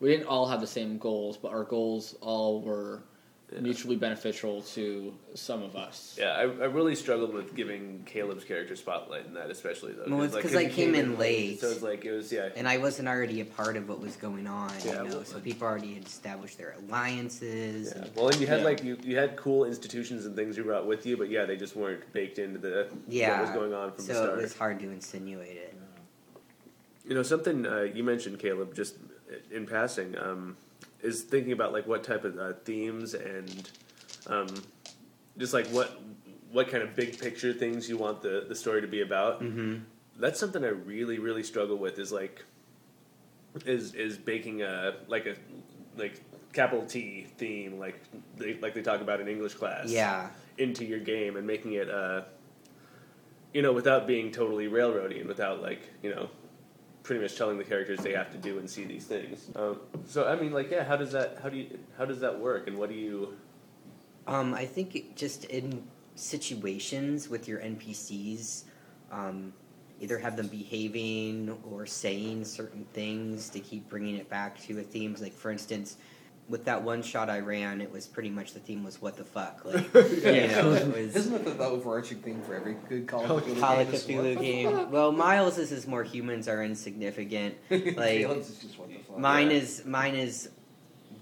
[0.00, 3.09] We didn't all have the same goals, but our goals all were Yeah.
[3.58, 6.16] Mutually beneficial to some of us.
[6.18, 10.04] Yeah, I, I really struggled with giving Caleb's character spotlight in that, especially though.
[10.08, 11.60] Well, it's like, 'cause I he came in late.
[11.60, 12.50] so it's like it was yeah.
[12.54, 15.16] And I wasn't already a part of what was going on, Yeah, you know.
[15.16, 17.92] well, So people already had established their alliances.
[17.94, 18.02] Yeah.
[18.02, 18.64] And, Well, and you had Yeah.
[18.66, 21.56] like you, you had cool institutions and things you brought with you, but yeah, they
[21.56, 24.38] just weren't baked into the yeah, what was going on from so the start.
[24.38, 25.74] it was hard to insinuate it.
[27.04, 28.94] You know, something uh, you mentioned, Caleb, just
[29.50, 30.56] in passing, um,
[31.02, 33.70] is thinking about like what type of uh, themes and
[34.26, 34.48] um,
[35.38, 36.00] just like what
[36.52, 39.42] what kind of big picture things you want the, the story to be about.
[39.42, 39.78] Mm-hmm.
[40.18, 41.98] That's something I really really struggle with.
[41.98, 42.44] Is like
[43.66, 45.34] is is baking a like a
[45.96, 46.20] like
[46.52, 48.00] capital T theme like
[48.36, 51.88] they like they talk about in English class Yeah, into your game and making it
[51.90, 52.22] uh
[53.54, 56.28] you know without being totally railroady and without like you know
[57.10, 60.28] pretty much telling the characters they have to do and see these things um, so
[60.28, 62.78] i mean like yeah how does that how do you how does that work and
[62.78, 63.34] what do you
[64.26, 65.82] um, I think it just in
[66.14, 68.64] situations with your NPCs,
[69.10, 69.52] um,
[70.00, 74.82] either have them behaving or saying certain things to keep bringing it back to a
[74.82, 75.16] theme.
[75.20, 75.96] Like for instance,
[76.50, 79.24] with that one shot I ran, it was pretty much the theme was what the
[79.24, 79.64] fuck.
[79.64, 83.24] Like, you know, it was Isn't that the, the overarching theme for every good Call
[83.24, 83.94] of oh, Cthulhu Call of game?
[83.94, 84.90] is what Cthulhu game.
[84.90, 87.54] Well, Miles's is more humans are insignificant.
[87.70, 89.18] Like, is just what the fuck.
[89.18, 89.56] Mine Yeah.
[89.58, 90.48] is mine is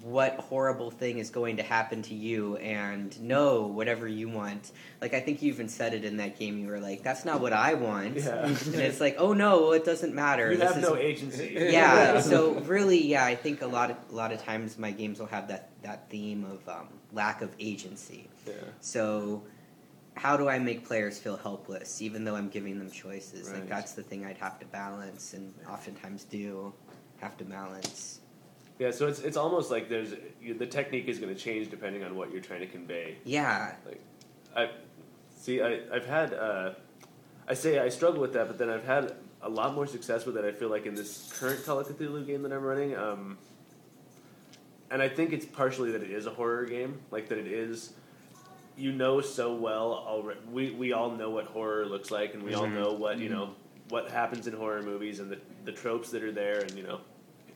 [0.09, 4.71] what horrible thing is going to happen to you and no whatever you want.
[5.01, 6.59] Like I think you even said it in that game.
[6.59, 8.47] You were like, "That's not what I want," Yeah.
[8.47, 11.57] and it's like, "Oh no, well, it doesn't matter." You This have is no agency.
[11.57, 12.21] yeah.
[12.29, 15.27] So really, yeah, I think a lot of a lot of times my games will
[15.27, 18.29] have that that theme of um, lack of agency.
[18.47, 18.55] Yeah.
[18.81, 19.43] So.
[20.15, 23.53] How do I make players feel helpless, even though I'm giving them choices?
[23.53, 26.73] Like that's the thing I'd have to balance, and oftentimes do
[27.19, 28.19] have to balance.
[28.79, 32.05] Yeah, so it's it's almost like there's you, the technique is going to change depending
[32.05, 33.17] on what you're trying to convey.
[33.25, 34.01] Yeah, Like,
[34.57, 34.71] I
[35.37, 35.61] see.
[35.61, 36.33] I I've had.
[36.35, 36.75] Uh,
[37.49, 40.37] I say I struggle with that, but then I've had a lot more success with
[40.37, 40.45] it.
[40.45, 43.39] I feel like in this current Call of Cthulhu game that I'm running, um,
[44.91, 47.93] and I think it's partially that it is a horror game, like that it is.
[48.77, 50.39] You know so well already.
[50.53, 52.75] We we all know what horror looks like, and we all Mhm.
[52.75, 53.55] know what you know
[53.89, 57.01] what happens in horror movies and the the tropes that are there, and you know,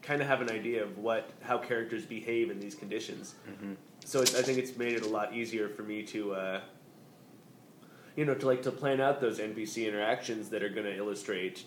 [0.03, 3.76] kind of have an idea of what how characters behave in these conditions Mhm.
[4.05, 6.61] so it's, I think it's made it a lot easier for me to, uh,
[8.16, 11.64] you know, to like to plan out those NPC interactions that are going to illustrate,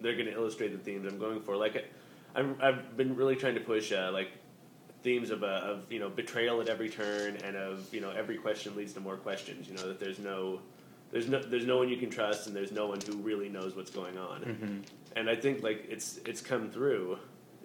[0.00, 1.56] they're going to illustrate the themes I'm going for.
[1.56, 4.30] Like, I, I'm, I've been really trying to push uh, like
[5.02, 8.36] themes of, uh, of you know betrayal at every turn and of you know every
[8.36, 9.68] question leads to more questions.
[9.68, 10.60] You know that there's no.
[11.12, 13.76] There's no, there's no one you can trust, and there's no one who really knows
[13.76, 14.40] what's going on.
[14.42, 14.82] Mhm.
[15.14, 17.18] And I think like it's it's come through,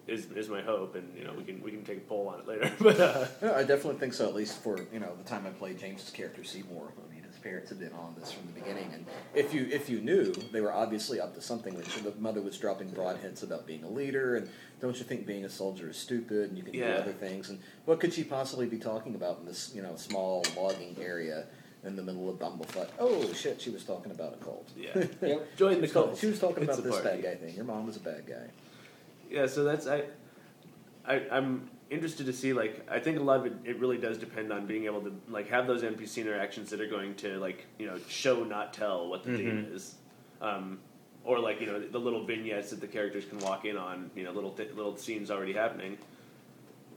[0.06, 2.40] is is my hope, and you know we can we can take a poll on
[2.40, 2.72] it later.
[2.80, 4.26] but uh, Yeah, I definitely think so.
[4.28, 6.92] At least for you know the time I played James's character Seymour.
[7.08, 9.88] I mean, his parents had been on this from the beginning, and if you if
[9.88, 11.74] you knew, they were obviously up to something.
[11.76, 14.48] Which the mother was dropping broad hints about being a leader, and
[14.80, 16.94] don't you think being a soldier is stupid, and you can Yeah.
[16.96, 19.94] do other things, and what could she possibly be talking about in this you know
[19.96, 21.46] small logging area?
[21.84, 22.90] In the middle of Bumblefuck.
[23.00, 23.60] Oh shit!
[23.60, 24.68] She was talking about a cult.
[24.76, 24.90] yeah,
[25.20, 25.56] Yep.
[25.56, 26.18] join the She was talking- cult.
[26.18, 27.22] She was talking It's about this party.
[27.22, 27.56] bad guy thing.
[27.56, 28.50] Your mom was a bad guy.
[29.32, 30.04] Yeah, so that's I,
[31.06, 34.18] I I'm interested to see like I think a lot of it it really does
[34.18, 37.66] depend on being able to like have those NPC interactions that are going to like
[37.78, 39.94] you know show not tell what the theme is,
[40.42, 40.78] um,
[41.24, 44.22] or like you know the little vignettes that the characters can walk in on you
[44.22, 45.96] know little th- little scenes already happening.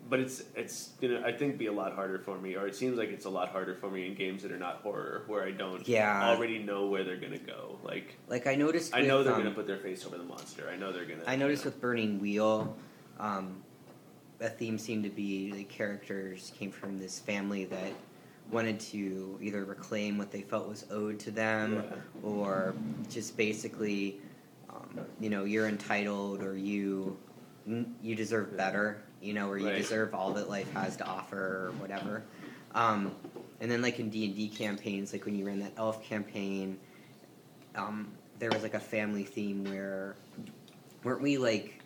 [0.08, 2.98] But it's it's gonna I think be a lot harder for me, or it seems
[2.98, 5.50] like it's a lot harder for me in games that are not horror, where I
[5.52, 6.30] don't Yeah.
[6.30, 7.80] already know where they're gonna go.
[7.84, 8.94] Like Like I noticed.
[8.94, 10.70] I with, know they're um, gonna put their face over the monster.
[10.72, 11.24] I know they're gonna.
[11.26, 12.76] I noticed with Burning Wheel,
[13.20, 13.64] um,
[14.40, 17.92] a theme seemed to be the characters came from this family that
[18.52, 21.96] wanted to either reclaim what they felt was owed to them, Yeah.
[22.22, 22.76] or
[23.10, 24.22] just basically,
[24.70, 27.18] um, you know, you're entitled or you
[28.04, 29.76] you deserve better, you know, or you Right.
[29.78, 31.38] deserve all that life has to offer
[31.68, 32.24] or whatever.
[32.74, 33.16] Um,
[33.62, 36.78] and then like in D and D campaigns, like when you ran that elf campaign,
[37.76, 40.16] um, there was like a family theme where
[41.04, 41.82] weren't we like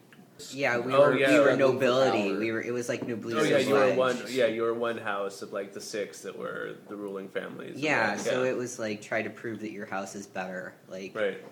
[0.52, 3.54] yeah we Oh, were yeah, we were nobility we were it was like nobility.
[3.54, 4.18] Oh yeah, you were one.
[4.30, 7.78] Yeah, you were one house of like the six that were the ruling families.
[7.78, 11.14] yeah Right, so it was like try to prove that your house is better like
[11.16, 11.44] right.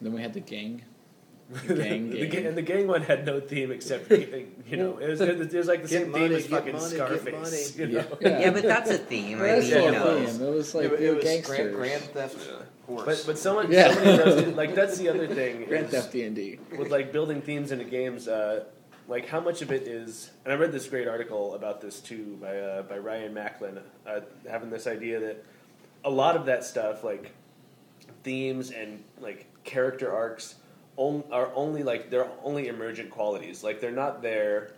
[0.00, 0.82] Then we had the gang.
[1.50, 2.46] The gang the, game.
[2.46, 5.82] and the gang one had no theme except you know it was, it was like
[5.82, 7.78] the Get same money, theme as fucking money, Scarface.
[7.78, 8.06] You know?
[8.20, 8.40] Yeah.
[8.40, 10.42] yeah but that's a theme I That's mean, yeah, you know theme.
[10.42, 11.56] It was like it, we were was gangsters.
[11.56, 12.56] Grand, Grand Theft Yeah.
[12.86, 13.04] Horse.
[13.04, 13.92] But but someone Yeah.
[13.92, 16.58] somebody does it, like that's the other thing Grand is Theft D and D.
[16.78, 18.26] with like building themes into games.
[18.26, 18.64] Uh,
[19.06, 22.38] like how much of it is, and I read this great article about this too
[22.40, 25.44] by uh, by Ryan Macklin, uh, having this idea that
[26.06, 27.32] a lot of that stuff, like
[28.22, 30.54] themes and like character arcs,
[30.96, 33.64] on, are only like they're only emergent qualities.
[33.64, 34.72] Like they're not there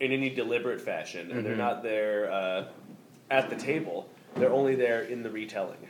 [0.00, 1.58] in any deliberate fashion, and they're Mhm.
[1.58, 2.64] not there uh,
[3.30, 4.08] at the table.
[4.36, 5.88] They're only there in the retelling.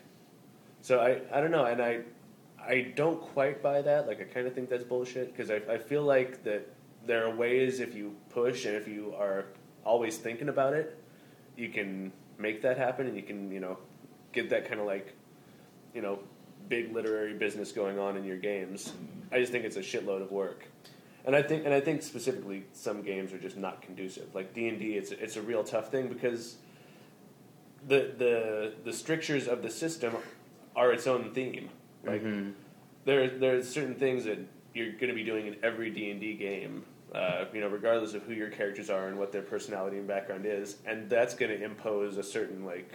[0.83, 2.01] So I I don't know, and I
[2.59, 4.07] I don't quite buy that.
[4.07, 6.67] Like I kind of think that's bullshit because I I feel like that
[7.07, 9.45] there are ways if you push and if you are
[9.85, 10.99] always thinking about it,
[11.57, 13.79] you can make that happen, and you can you know
[14.33, 15.15] get that kind of like
[15.95, 16.19] you know
[16.71, 18.95] big literary business going on in your games.
[19.31, 20.65] I just think it's a shitload of work.
[21.27, 24.35] And I think, and I think specifically, some games are just not conducive.
[24.35, 26.57] Like D and D, it's it's a real tough thing because
[27.87, 30.15] the the the strictures of the system
[30.75, 31.69] are its own theme.
[32.05, 32.55] Like mhm.
[33.05, 34.39] there are certain things that
[34.73, 36.85] you're going to be doing in every D and D game.
[37.15, 40.47] Uh, you know, regardless of who your characters are and what their personality and background
[40.47, 42.93] is, and that's going to impose a certain like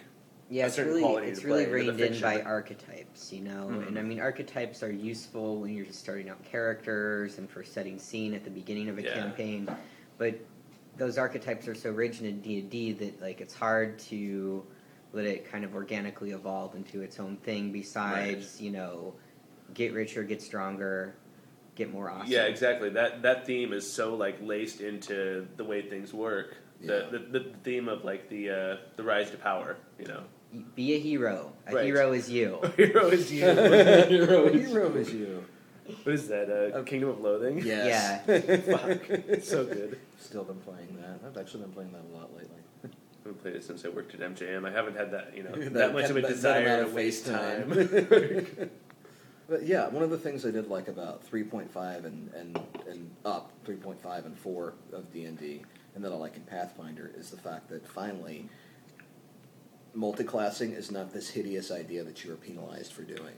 [0.49, 3.87] yeah it's really it's really reined in by archetypes you know Mhm.
[3.87, 7.97] and I mean archetypes are useful when you're just starting out characters and for setting
[7.97, 9.13] scene at the beginning of a Yeah.
[9.15, 9.67] campaign
[10.17, 10.35] but
[10.97, 14.65] those archetypes are so rich in D and D that like it's hard to
[15.13, 17.71] let it kind of organically evolve into its own thing.
[17.71, 19.13] Besides, you know,
[19.73, 21.15] get richer, get stronger,
[21.75, 22.31] get more awesome.
[22.31, 22.89] Yeah, exactly.
[22.89, 26.57] That that theme is so like laced into the way things work.
[26.81, 29.77] The, the, the theme of like the uh, the rise to power.
[29.97, 30.23] You know,
[30.75, 31.51] Be a hero.
[31.67, 31.85] A Right.
[31.85, 32.59] hero is you.
[32.63, 33.39] A hero is you.
[33.45, 35.45] Hero is- Hero is you.
[36.03, 36.49] what is that?
[36.75, 37.59] Uh, Kingdom of Loathing.
[37.59, 38.23] Yes.
[38.65, 39.99] Fuck, it's so good.
[40.19, 41.19] Still been playing that.
[41.27, 42.49] I've actually been playing that a lot lately.
[42.83, 42.87] I
[43.29, 44.67] haven't played it since I worked at MJM.
[44.67, 46.89] I haven't had that you know that, That- much of a that- that desire to
[46.91, 48.57] waste FaceTime.
[48.57, 48.69] time.
[49.47, 53.51] But yeah, one of the things I did like about 3.5 and, and, and up,
[53.67, 55.61] 3.5 and 4 of D&D,
[55.93, 58.49] and that I like in Pathfinder, is the fact that finally
[59.95, 63.35] multi-classing is not this hideous idea that you are penalized for doing.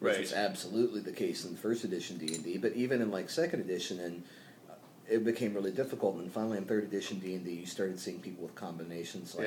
[0.00, 0.20] Which Right.
[0.20, 4.22] was absolutely the case in first edition D&D, but even in like second edition and
[5.08, 8.54] it became really difficult and finally in third edition D&D you started seeing people with
[8.54, 9.46] combinations like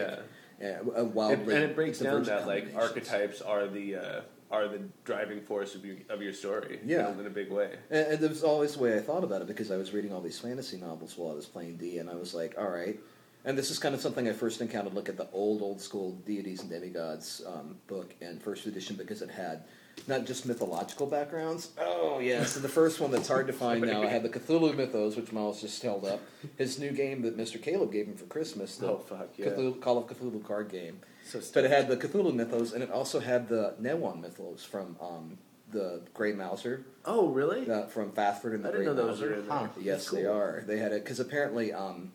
[0.61, 0.80] Yeah.
[0.95, 4.82] uh, uh, It- and it breaks down that like archetypes are the uh, are the
[5.03, 6.80] driving force of your of your story.
[6.86, 7.11] Yeah.
[7.20, 7.72] in a big way.
[7.89, 10.14] And, and it was always the way I thought about it because I was reading
[10.14, 12.99] all these fantasy novels while I was playing D, and I was like, all right.
[13.45, 14.93] And this is kind of something I first encountered.
[14.93, 19.21] Look at the old, old school deities and demigods um, book and first edition because
[19.21, 19.63] it had
[20.07, 21.69] not just mythological backgrounds.
[21.77, 24.01] Oh yes, and the first one that's hard to find now.
[24.01, 26.21] I had the Cthulhu mythos, which Miles just held up.
[26.57, 27.61] His new game that Mr.
[27.61, 28.77] Caleb gave him for Christmas.
[28.77, 29.47] The Oh, fuck, yeah.
[29.47, 30.99] Cthulhu, Call of Cthulhu card game.
[31.25, 34.95] So But it had the Cthulhu mythos, and it also had the Nehwon mythos from
[35.01, 35.37] um,
[35.71, 37.69] the Grey Mouser Oh really?
[37.69, 39.27] uh, from Fafhrd and the I didn't Great know those Mouser.
[39.29, 39.57] were in there.
[39.57, 39.67] Huh.
[39.81, 40.63] Yes, That's they are.
[40.65, 42.11] They had it because apparently um,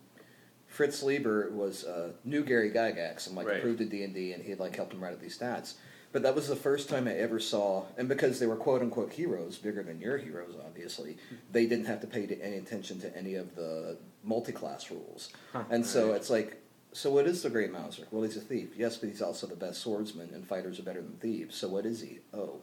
[0.79, 3.57] Fritz Leiber was uh, knew Gary Gygax and like Right.
[3.57, 5.73] approved of D and D, and he like helped him write up these stats.
[6.13, 9.11] But that was the first time I ever saw, and because they were quote unquote
[9.11, 11.17] heroes, bigger than your heroes, obviously,
[11.51, 15.33] they didn't have to pay to any attention to any of the multi-class rules.
[15.51, 15.63] Huh.
[15.69, 16.15] And so Right.
[16.15, 16.61] it's like,
[16.93, 18.07] so what is the Great Mouser?
[18.09, 18.69] Well, he's a thief.
[18.77, 21.57] Yes, but he's also the best swordsman, and fighters are better than thieves.
[21.57, 22.19] So what is he?
[22.33, 22.61] Oh.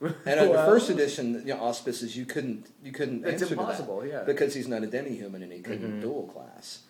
[0.26, 3.54] And in the first edition, you know, auspices you couldn't you couldn't It's answer to
[3.54, 4.24] that impossible, yeah.
[4.24, 6.00] because he's not a demi-human and he couldn't Mhm.
[6.00, 6.80] dual class.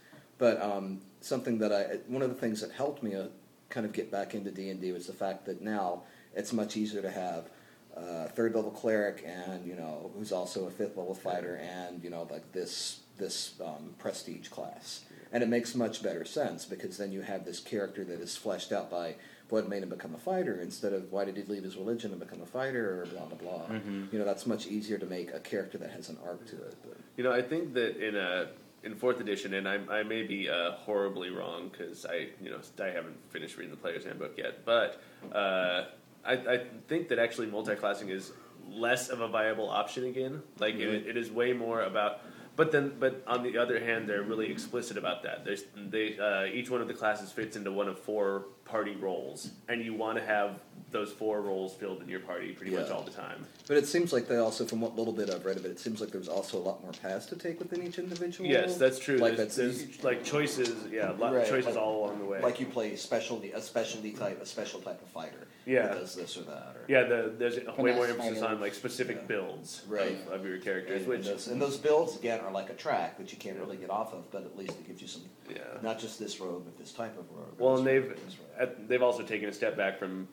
[0.42, 3.26] But um, something that I one of the things that helped me uh,
[3.68, 6.02] kind of get back into D and D was the fact that now
[6.34, 7.48] it's much easier to have
[7.96, 12.10] uh, third level cleric and you know who's also a fifth level fighter and you
[12.10, 15.04] know like this this um, prestige class.
[15.32, 18.72] And it makes much better sense because then you have this character that is fleshed
[18.72, 19.14] out by
[19.48, 22.18] what made him become a fighter instead of why did he leave his religion and
[22.18, 23.76] become a fighter or blah blah blah.
[23.76, 24.12] Mhm.
[24.12, 26.74] You know that's much easier to make a character that has an arc to it.
[26.82, 26.96] But.
[27.16, 28.48] You know, I think that in a
[28.84, 32.60] in fourth edition, and I, I may be uh, horribly wrong because I you know
[32.80, 35.00] I haven't finished reading the player's handbook yet, but
[35.32, 35.84] uh,
[36.24, 38.32] I, I think that actually multi-classing is
[38.68, 40.42] less of a viable option again.
[40.58, 42.20] Like it, it is way more about.
[42.54, 45.44] But then, but on the other hand, they're really explicit about that.
[45.44, 49.50] There's they uh, each one of the classes fits into one of four party roles,
[49.68, 50.60] and you want to have
[50.92, 52.94] those four roles filled in your party pretty much Yeah.
[52.94, 53.46] all the time.
[53.66, 55.80] But it seems like they also, from what little bit I've read of it, it
[55.80, 58.48] seems like there's also a lot more paths to take within each individual.
[58.48, 59.16] Yes, that's true.
[59.16, 62.18] Like there's, that's there's like choices, yeah, a lot Right, of choices like- all along
[62.18, 62.40] the way.
[62.42, 65.46] like you play specialty, a specialty type, a special type of fighter.
[65.64, 65.86] Yeah.
[65.86, 66.74] that does this or that.
[66.76, 69.26] Or, yeah, the, there's way more emphasis on like specific Yeah.
[69.28, 70.18] builds Right.
[70.26, 72.74] of, of your characters, And, which and, those, and those builds again are like a
[72.74, 75.22] track that you can't really get off of, but at least it gives you some,
[75.48, 75.58] yeah.
[75.80, 77.46] not just this road, but this type of road.
[77.58, 78.60] Well, and this they've this road.
[78.68, 80.28] at, they've also taken a step back from act-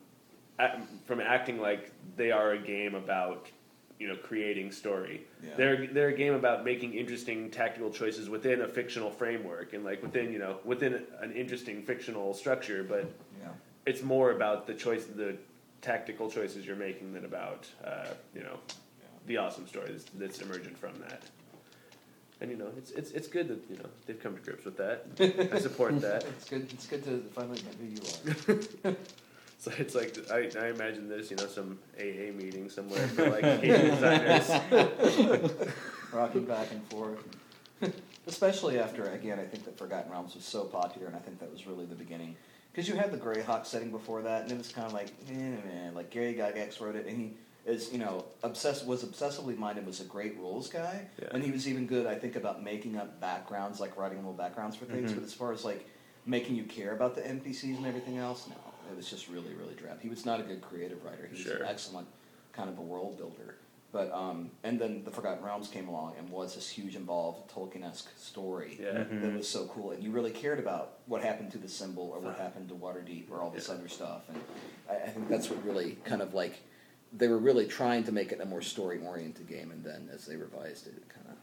[1.06, 3.48] from acting like they are a game about
[4.00, 5.22] you know creating story.
[5.44, 5.52] Yeah.
[5.58, 10.02] They're they're a game about making interesting tactical choices within a fictional framework and like
[10.02, 13.50] within you know within an interesting fictional structure, but yeah.
[13.86, 15.36] it's more about the choice the
[15.82, 18.58] tactical choices you're making than about uh, you know
[19.28, 21.24] the awesome story that's, that's emergent from that.
[22.42, 24.78] And you know, it's it's it's good that you know they've come to grips with
[24.78, 25.06] that.
[25.54, 26.24] I support that.
[26.24, 26.72] It's good.
[26.72, 28.96] It's good to finally know who you are.
[29.62, 33.62] So it's like I, I imagine there's you know some AA meeting somewhere for like
[33.62, 34.50] game designers.
[36.14, 37.20] rocking back and forth.
[38.28, 41.52] Especially after, again, I think that Forgotten Realms was so popular, and I think that
[41.52, 42.36] was really the beginning.
[42.72, 45.34] Because you had the Greyhawk setting before that, and it was kind of like, eh,
[45.34, 47.34] man, like Gary Gygax wrote it, and he
[47.66, 51.30] is, you know, obsessed was obsessively minded, was a great rules guy, Yeah.
[51.32, 54.76] and he was even good, I think, about making up backgrounds, like writing little backgrounds
[54.76, 55.12] for things.
[55.12, 55.16] Mhm.
[55.16, 55.88] But as far as like
[56.26, 58.56] making you care about the NPCs and everything else, no,
[58.90, 60.02] it was just really, really drab.
[60.02, 61.26] He was not a good creative writer.
[61.32, 61.58] He was Sure.
[61.58, 62.08] an excellent
[62.54, 63.56] kind of a world builder.
[63.92, 68.08] But um, and then the Forgotten Realms came along and was this huge involved Tolkien-esque
[68.18, 69.04] story Yeah.
[69.04, 69.22] Mhm.
[69.22, 72.20] that was so cool, and you really cared about what happened to the symbol or
[72.20, 73.76] what happened to Waterdeep or all this Yeah.
[73.76, 74.30] other stuff.
[74.30, 74.40] And
[74.90, 76.60] I, I think that's what really kind of like
[77.12, 80.36] they were really trying to make it a more story-oriented game, and then as they
[80.36, 81.36] revised it, it kind of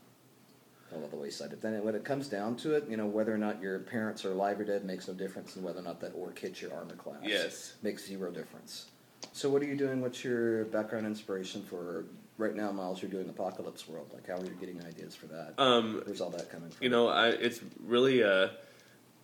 [0.91, 1.51] fall by the wayside.
[1.51, 4.25] But then when it comes down to it, you know, whether or not your parents
[4.25, 6.73] are alive or dead makes no difference, and whether or not that orc hits your
[6.75, 7.75] armor class Yes.
[7.83, 8.87] makes zero difference.
[9.33, 10.01] So what are you doing?
[10.01, 12.05] What's your background inspiration for
[12.39, 13.03] right now, Miles?
[13.03, 14.11] You're doing Apocalypse World.
[14.15, 15.55] Like, how are you getting ideas for that?
[15.59, 16.83] Um, Where's all that coming from?
[16.83, 18.49] you know, I it's really uh,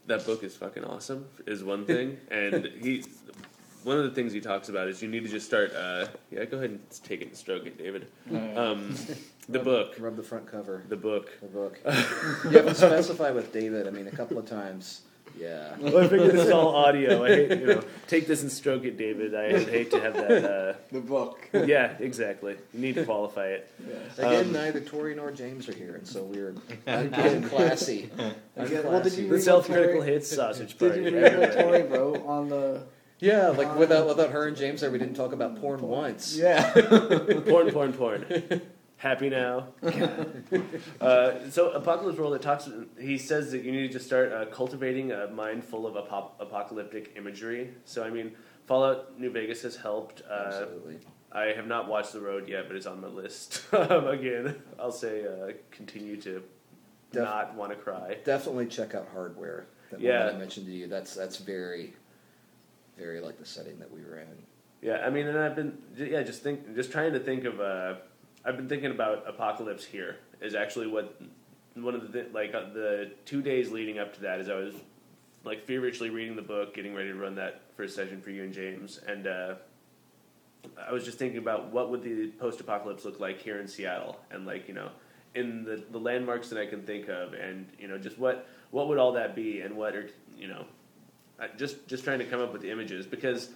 [0.07, 1.27] that book is fucking awesome.
[1.47, 3.05] Is one thing, and he
[3.85, 5.75] one of the things he talks about is you need to just start.
[5.75, 8.07] Uh, yeah, go ahead and take it and stroke it, David.
[8.57, 8.95] Um,
[9.49, 10.83] the Rub- book, Rub the front cover.
[10.89, 11.31] the book.
[11.41, 11.79] The book.
[11.85, 13.87] you have to specify with David.
[13.87, 15.03] I mean, a couple of times.
[15.39, 15.75] Yeah.
[15.81, 17.25] Well, I figured this is all audio.
[17.25, 19.35] I hate, you know, take this and stroke it, David.
[19.35, 20.91] I would hate to have that.
[20.93, 21.49] The book.
[21.55, 22.55] Uh, yeah, exactly.
[22.75, 23.71] You need to qualify it.
[24.19, 26.55] Again, Um, neither Tori nor James are here, and so we're
[26.87, 28.11] I'm getting classy.
[28.19, 29.23] I'm Again, well, did classy.
[29.23, 32.83] you The self-critical Tori- hits sausage Did you read what Tori wrote on the?
[33.19, 36.37] Yeah, like without without her and James there, we didn't talk about porn once.
[36.37, 36.73] Yeah.
[36.73, 38.63] porn, porn, porn.
[39.03, 39.67] Happy now.
[41.01, 42.69] uh, so Apocalypse World, it talks.
[43.01, 45.97] He says that you need to start uh, cultivating a mind full of
[46.39, 47.75] apocalyptic imagery.
[47.85, 48.31] So I mean,
[48.69, 50.23] Fallout New Vegas has helped.
[50.31, 50.99] Uh, Absolutely.
[51.33, 53.63] I have not watched The Road yet, but it's on my list.
[53.73, 56.41] um, again, I'll say uh, continue to
[57.11, 58.19] Def- not want to cry.
[58.25, 59.67] Definitely check out hardware.
[59.91, 60.29] That Yeah.
[60.29, 60.87] I mentioned to you.
[60.87, 61.95] That's that's very,
[62.97, 64.29] very like the setting that we were in.
[64.81, 67.59] Yeah, I mean, and I've been yeah, just think, just trying to think of.
[68.45, 71.21] I've been thinking about Apocalypse here is actually what
[71.75, 74.75] one of the like uh, the two days leading up to that is I was
[75.45, 78.53] like feverishly reading the book, getting ready to run that first session for you and
[78.53, 79.55] James, and uh,
[80.79, 84.47] I was just thinking about what would the post-apocalypse look like here in Seattle, and
[84.47, 84.91] like you know,
[85.35, 88.89] in the the landmarks that I can think of, and you know, just what what
[88.89, 90.65] would all that be, and what are you know,
[91.57, 93.51] just just trying to come up with the images because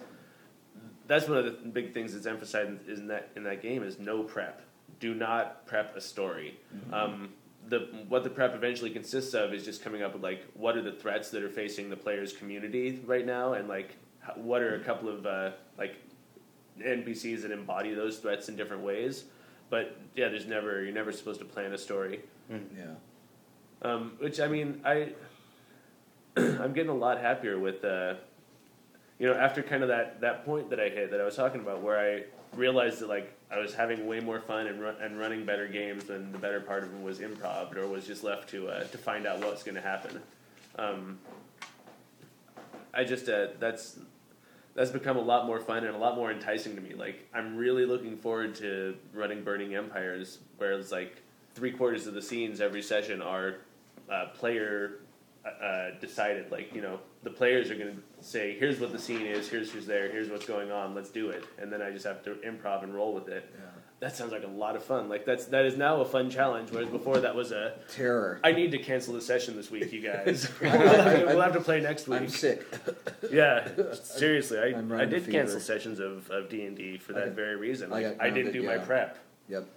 [1.07, 4.23] that's one of the big things that's emphasized in that in that game is no
[4.23, 4.61] prep.
[4.99, 6.59] Do not prep a story.
[6.91, 7.29] Um,
[7.67, 10.81] the what the prep eventually consists of is just coming up with like what are
[10.81, 13.97] the threats that are facing the players' community right now, and like
[14.35, 15.95] what are a couple of uh, like
[16.79, 19.25] NPCs that embody those threats in different ways.
[19.69, 22.21] But yeah, there's never you're never supposed to plan a story.
[22.49, 22.85] Yeah.
[23.81, 25.13] Um, which I mean, I
[26.37, 28.15] I'm getting a lot happier with uh,
[29.19, 31.61] you know after kind of that that point that I hit that I was talking
[31.61, 32.23] about where I
[32.57, 36.31] realized that like I was having way more fun and and running better games than
[36.31, 39.25] the better part of them was improv or was just left to uh, to find
[39.25, 40.21] out what's going to happen.
[40.77, 41.19] Um,
[42.93, 43.99] I just uh, that's
[44.73, 46.93] that's become a lot more fun and a lot more enticing to me.
[46.93, 51.21] Like I'm really looking forward to running Burning Empires, where it's like
[51.55, 53.55] three quarters of the scenes every session are
[54.09, 54.99] uh, player
[55.45, 56.51] uh, uh, decided.
[56.51, 59.49] Like you know, the players are going to say, "Here's what the scene is.
[59.49, 60.09] Here's who's there.
[60.09, 60.95] Here's what's going on.
[60.95, 63.53] Let's do it." And then I just have to improv and roll with it.
[63.53, 63.65] Yeah.
[63.99, 65.09] That sounds like a lot of fun.
[65.09, 68.39] Like that's that is now a fun challenge, whereas before that was a Terror.
[68.43, 70.49] I need to cancel the session this week, you guys.
[70.61, 72.21] we'll, have to, we'll have to play next week.
[72.21, 72.63] I'm sick.
[73.31, 77.13] Yeah, seriously, I, I'm I running did cancel sessions of of D and D for
[77.13, 77.91] that got- very reason.
[77.91, 79.17] I Like, got I, didn't do grounded, my prep.
[79.49, 79.67] Yep.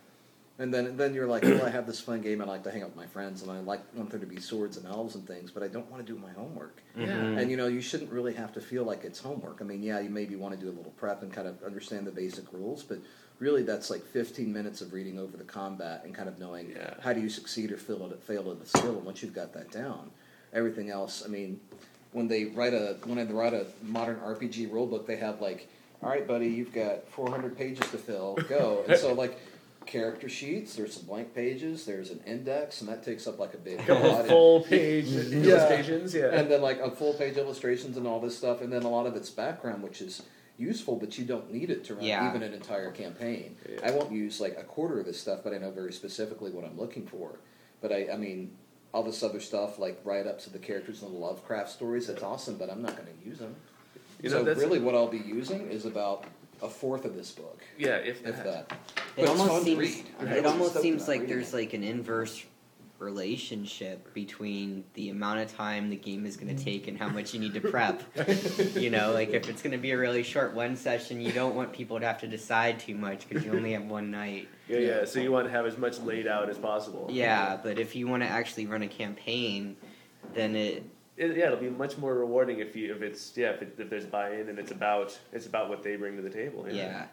[0.61, 2.43] And then then you're like, oh, I have this fun game.
[2.43, 4.39] I like to hang out with my friends, and I like want there to be
[4.39, 6.83] swords and elves and things, but I don't want to do my homework.
[6.95, 7.07] Yeah.
[7.07, 7.39] Mm-hmm.
[7.39, 9.63] And you know, you shouldn't really have to feel like it's homework.
[9.63, 12.07] I mean, yeah, you maybe want to do a little prep and kind of understand
[12.07, 12.99] the basic rules, but
[13.39, 16.93] really, that's like 15 minutes of reading over the combat and kind of knowing Yeah.
[17.01, 18.97] how do you succeed or fail at fail at the skill.
[18.99, 20.11] And once you've got that down,
[20.53, 21.23] everything else.
[21.25, 21.59] I mean,
[22.13, 25.69] when they write a when they write a modern RPG rulebook, they have like,
[26.03, 28.35] all right, buddy, you've got 400 pages to fill.
[28.47, 28.85] Go.
[28.87, 29.39] and so like.
[29.87, 30.77] Character sheets.
[30.77, 31.85] There's some blank pages.
[31.85, 34.21] There's an index, and that takes up like a big Couple lot.
[34.21, 36.27] of full page illustrations, yeah.
[36.35, 39.07] and then like a full page illustrations and all this stuff, and then a lot
[39.07, 40.23] of it's background, which is
[40.59, 42.29] useful, but you don't need it to run Yeah.
[42.29, 43.57] even an entire campaign.
[43.69, 43.81] Yeah.
[43.83, 46.65] I won't use like a quarter of this stuff, but I know very specifically what
[46.65, 47.39] I'm looking for.
[47.81, 48.53] But I, I mean,
[48.93, 52.07] all this other stuff like write ups of the characters in the Lovecraft stories.
[52.09, 53.57] That's awesome, but I'm not going to use them.
[54.23, 56.25] You know, so really, what I'll be using is about
[56.63, 58.69] a fourth of this book, yeah, if, if that.
[58.69, 58.79] But
[59.17, 60.05] It it's almost seems read.
[60.21, 61.57] I'm it almost seems like there's it.
[61.57, 62.45] like an inverse
[62.99, 67.33] relationship between the amount of time the game is going to take and how much
[67.33, 68.03] you need to prep.
[68.75, 71.55] you know, like if it's going to be a really short one session, you don't
[71.55, 74.49] want people to have to decide too much because you only have one night.
[74.69, 75.05] yeah, yeah.
[75.05, 77.09] So you want to have as much laid out as possible.
[77.11, 79.77] Yeah, but if you want to actually run a campaign,
[80.35, 80.85] then it
[81.21, 83.91] It, yeah, it'll be much more rewarding if you if it's yeah if, it, if
[83.91, 86.67] there's buy-in and it's about it's about what they bring to the table.
[86.71, 87.07] yeah.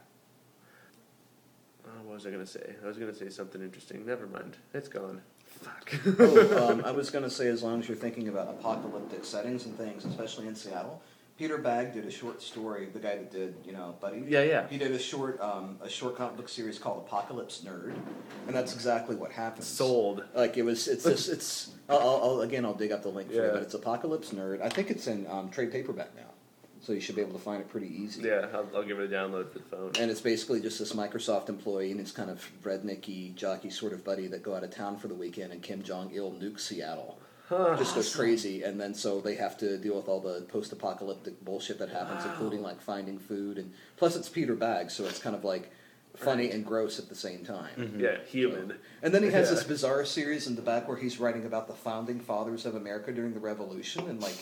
[1.85, 2.75] Oh, what was I gonna say?
[2.83, 4.05] I was gonna say something interesting.
[4.05, 4.55] Never mind.
[4.73, 5.21] It's gone.
[5.45, 5.93] Fuck.
[6.19, 9.65] oh, um, I was going to say, as long as you're thinking about apocalyptic settings
[9.65, 11.01] and things, especially in Seattle,
[11.37, 12.87] Peter Bagge did a short story.
[12.91, 14.23] The guy that did, you know, Buddy.
[14.27, 14.67] Yeah, yeah.
[14.67, 17.93] He did a short, um, a short comic book series called Apocalypse Nerd,
[18.47, 19.67] and that's exactly what happens.
[19.67, 20.23] Sold.
[20.35, 20.87] Like it was.
[20.87, 21.27] It's this.
[21.29, 21.71] It's.
[21.89, 22.65] I'll, I'll, again.
[22.65, 23.49] I'll dig up the link for you, Yeah.
[23.51, 24.61] but it's Apocalypse Nerd.
[24.61, 26.31] I think it's in um, trade paperback now,
[26.81, 28.23] so you should be able to find it pretty easy.
[28.23, 29.91] Yeah, I'll, I'll give it a download for the phone.
[29.99, 34.03] And it's basically just this Microsoft employee and his kind of rednecky, jockey sort of
[34.03, 37.19] buddy that go out of town for the weekend, and Kim Jong Il nukes Seattle.
[37.49, 41.79] Just goes crazy, and then so they have to deal with all the post-apocalyptic bullshit
[41.79, 45.43] that happens, including like finding food, and plus it's Peter Bagge, so it's kind of
[45.43, 45.71] like
[46.15, 47.69] funny and gross at the same time.
[47.77, 47.99] Mm-hmm.
[47.99, 48.73] Yeah, human.
[49.01, 49.55] And then he has Yeah.
[49.55, 53.11] this bizarre series in the back where he's writing about the founding fathers of America
[53.11, 54.35] during the Revolution and like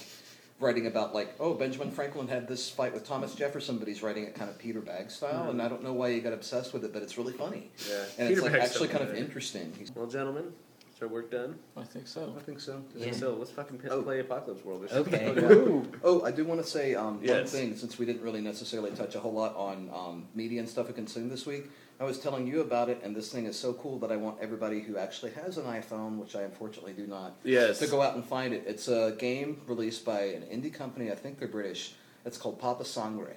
[0.60, 4.24] writing about like, oh, Benjamin Franklin had this fight with Thomas Jefferson, but he's writing
[4.24, 5.50] it kind of Peter Bagge style, mm-hmm.
[5.50, 7.70] and I don't know why he got obsessed with it, but it's really funny.
[7.90, 8.04] Yeah.
[8.18, 9.74] And Peter it's like Bagge's actually kind of interesting.
[9.78, 10.54] He's, Well, gentlemen,
[10.96, 11.56] is our work done?
[11.76, 12.34] I think so.
[12.38, 12.82] I think so.
[12.96, 13.12] Yeah.
[13.12, 14.02] So let's fucking p- Oh.
[14.02, 14.86] play Apocalypse World.
[14.86, 15.26] or Okay.
[15.36, 15.94] something.
[16.04, 17.52] Oh, I do want to say um, one Yes.
[17.52, 20.88] thing since we didn't really necessarily touch a whole lot on um, media and stuff
[20.88, 21.66] we consume this week.
[22.00, 24.38] I was telling you about it, and this thing is so cool that I want
[24.42, 27.80] everybody who actually has an iPhone, which I unfortunately do not, Yes.
[27.80, 28.64] to go out and find it.
[28.68, 31.10] It's a game released by an indie company.
[31.12, 31.96] I think they're British.
[32.26, 33.36] It's called Papa Sangre,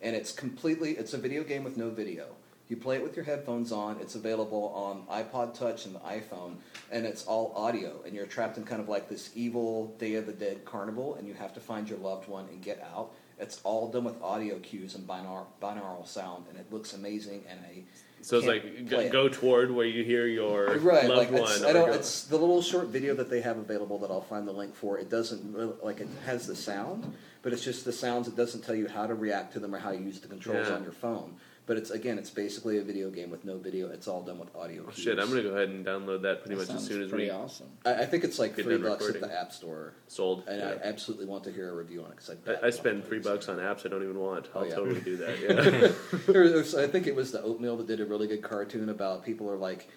[0.00, 0.92] and it's completely.
[0.92, 2.26] It's a video game with no video.
[2.70, 3.98] You play it with your headphones on.
[4.00, 6.54] It's available on iPod Touch and the iPhone,
[6.92, 8.00] and it's all audio.
[8.06, 11.26] And you're trapped in kind of like this evil Day of the Dead carnival, and
[11.26, 13.10] you have to find your loved one and get out.
[13.40, 17.42] It's all done with audio cues and binaural, binaural sound, and it looks amazing.
[17.50, 17.82] And I
[18.20, 21.50] So it's like go, go toward where you hear your right loved like one.
[21.50, 24.10] it's, or I don't, go- it's the little short video that they have available that
[24.10, 27.64] i'll find the link for it doesn't really, like it has the sound but it's
[27.64, 30.04] just the sounds it doesn't tell you how to react to them or how you
[30.04, 30.74] use the controls Yeah.
[30.74, 31.34] on your phone
[31.70, 34.52] but it's again it's basically a video game with no video it's all done with
[34.56, 35.04] audio Oh, cues.
[35.04, 37.10] shit, I'm gonna go ahead and download that pretty That much as sounds soon as
[37.10, 37.68] pretty we awesome.
[37.86, 40.42] I, I think it's like Get three done bucks at the app store sold.
[40.48, 40.74] and Yeah.
[40.84, 43.48] i absolutely want to hear a review on it because I, I spend three bucks
[43.48, 44.48] on apps I don't even want.
[44.52, 44.74] I'll Oh, yeah.
[44.74, 45.38] totally do that.
[46.10, 46.18] Yeah.
[46.32, 49.24] There was- I think it was the Oatmeal that did a really good cartoon about
[49.24, 49.88] people are like,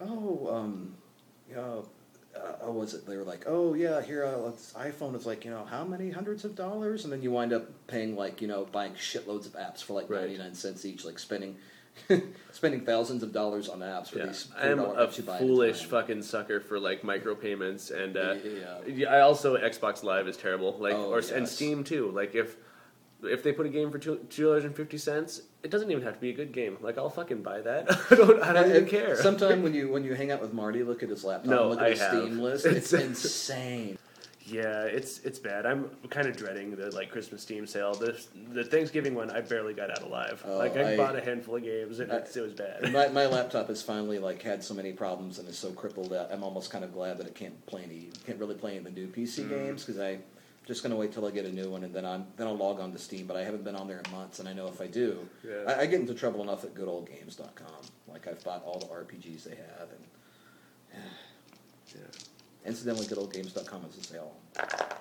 [0.00, 0.94] oh, um,
[1.50, 1.80] yeah,
[2.38, 3.06] uh, what was it?
[3.06, 6.10] They were like, oh yeah, here uh, this iPhone is like you know how many
[6.10, 9.52] hundreds of dollars, and then you wind up paying like you know buying shitloads of
[9.54, 10.20] apps for like Right.
[10.22, 11.56] ninety nine cents each, like spending
[12.52, 14.26] spending thousands of dollars on apps for yeah.
[14.26, 14.48] these.
[14.56, 18.16] I'm $4 a apps you buy at a foolish fucking sucker for like micropayments and
[18.16, 18.36] uh,
[18.86, 19.10] Yeah.
[19.12, 20.76] I also Xbox Live is terrible.
[20.78, 21.48] Like Oh, or and.
[21.48, 22.10] Steam too.
[22.12, 22.56] Like if
[23.22, 26.14] if they put a game for two dollars and fifty cents, it doesn't even have
[26.14, 26.76] to be a good game.
[26.80, 27.90] Like I'll fucking buy that.
[28.10, 28.42] I don't.
[28.42, 29.16] I don't even care.
[29.16, 31.78] Sometime when you when you hang out with Marty, look at his laptop, No, look
[31.80, 32.10] at I his have.
[32.22, 32.66] Steam list.
[32.78, 33.98] It's, It's- insane.
[34.50, 35.66] Yeah, it's it's bad.
[35.66, 37.92] I'm kind of dreading the like Christmas Steam sale.
[37.92, 38.18] The
[38.52, 40.42] the Thanksgiving one, I barely got out alive.
[40.46, 42.90] Oh, like I, I- bought a handful of games and I- it's, it was bad.
[42.90, 46.30] my, my laptop has finally like had so many problems and is so crippled that
[46.32, 48.84] I'm almost kind of glad that it can't play any can't really play any of
[48.84, 49.48] the new PC Mm.
[49.50, 50.20] games because I
[50.68, 52.78] just gonna wait till I get a new one and then I'm then I'll log
[52.78, 53.26] on to Steam.
[53.26, 55.64] But I haven't been on there in months, and I know if I do, Yeah.
[55.66, 57.82] I, I get into trouble enough at goodoldgames.com.
[58.06, 61.02] Like I've bought all the RPGs they have, and
[61.96, 62.02] yeah.
[62.66, 64.34] incidentally, goodoldgames.com is a sale.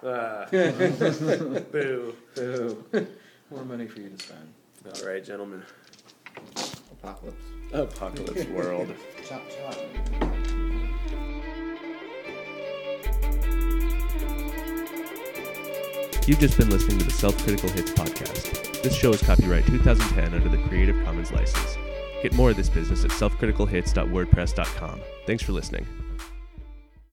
[0.03, 0.45] Ah,
[1.72, 2.15] boo.
[2.36, 2.86] Boo.
[3.51, 4.53] More money for you to spend.
[4.86, 5.63] All right, gentlemen.
[6.91, 7.43] Apocalypse.
[7.74, 8.93] Apocalypse World.
[9.28, 10.36] Chop chop.
[16.28, 18.82] You've just been listening to the Self Critical Hits podcast.
[18.82, 21.78] This show is copyright 2010 under the Creative Commons license.
[22.21, 24.99] Get more of this business at selfcriticalhits.wordpress.com.
[25.25, 25.88] Thanks for listening.